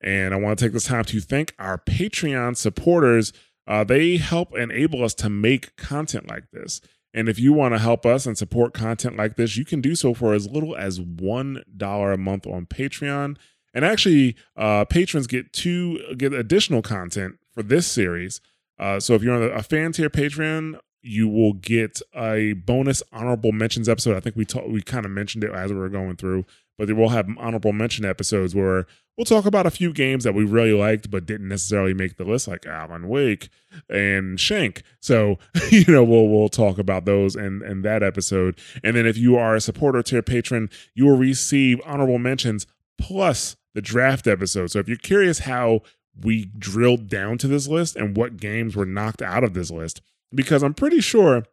[0.00, 3.32] And I want to take this time to thank our Patreon supporters.
[3.66, 6.80] Uh, they help enable us to make content like this.
[7.14, 9.94] And if you want to help us and support content like this, you can do
[9.94, 13.36] so for as little as $1 a month on Patreon.
[13.72, 18.40] And actually, uh, patrons get two get additional content for this series.
[18.78, 23.52] Uh, so if you're on a fan tier Patreon, you will get a bonus honorable
[23.52, 24.16] mentions episode.
[24.16, 26.46] I think we we kind of mentioned it as we were going through,
[26.78, 28.86] but we'll have honorable mention episodes where
[29.16, 32.24] we'll talk about a few games that we really liked but didn't necessarily make the
[32.24, 33.50] list, like Alan Wake
[33.90, 34.82] and Shank.
[35.00, 35.38] So
[35.70, 38.58] you know we'll we'll talk about those and and that episode.
[38.82, 42.66] And then if you are a supporter tier patron, you will receive honorable mentions
[42.98, 44.70] plus the draft episode.
[44.70, 45.82] So if you're curious how
[46.18, 50.00] we drilled down to this list and what games were knocked out of this list,
[50.34, 51.44] because I'm pretty sure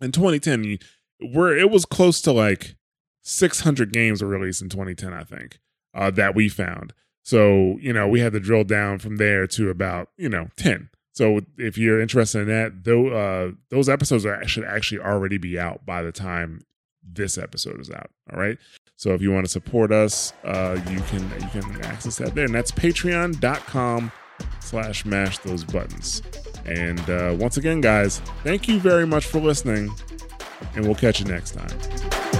[0.00, 0.78] in 2010
[1.32, 2.76] where it was close to like
[3.22, 5.58] 600 games were released in 2010, I think,
[5.94, 6.92] uh, that we found.
[7.22, 10.88] So, you know, we had to drill down from there to about, you know, 10.
[11.12, 15.58] So if you're interested in that, though, uh, those episodes are, should actually already be
[15.58, 16.60] out by the time
[17.02, 18.10] this episode is out.
[18.32, 18.58] All right.
[18.96, 22.44] So if you want to support us, uh, you can you can access that there,
[22.44, 24.12] and that's patreon.com
[24.60, 26.22] slash mash those buttons.
[26.64, 29.90] And uh, once again, guys, thank you very much for listening,
[30.74, 32.39] and we'll catch you next time.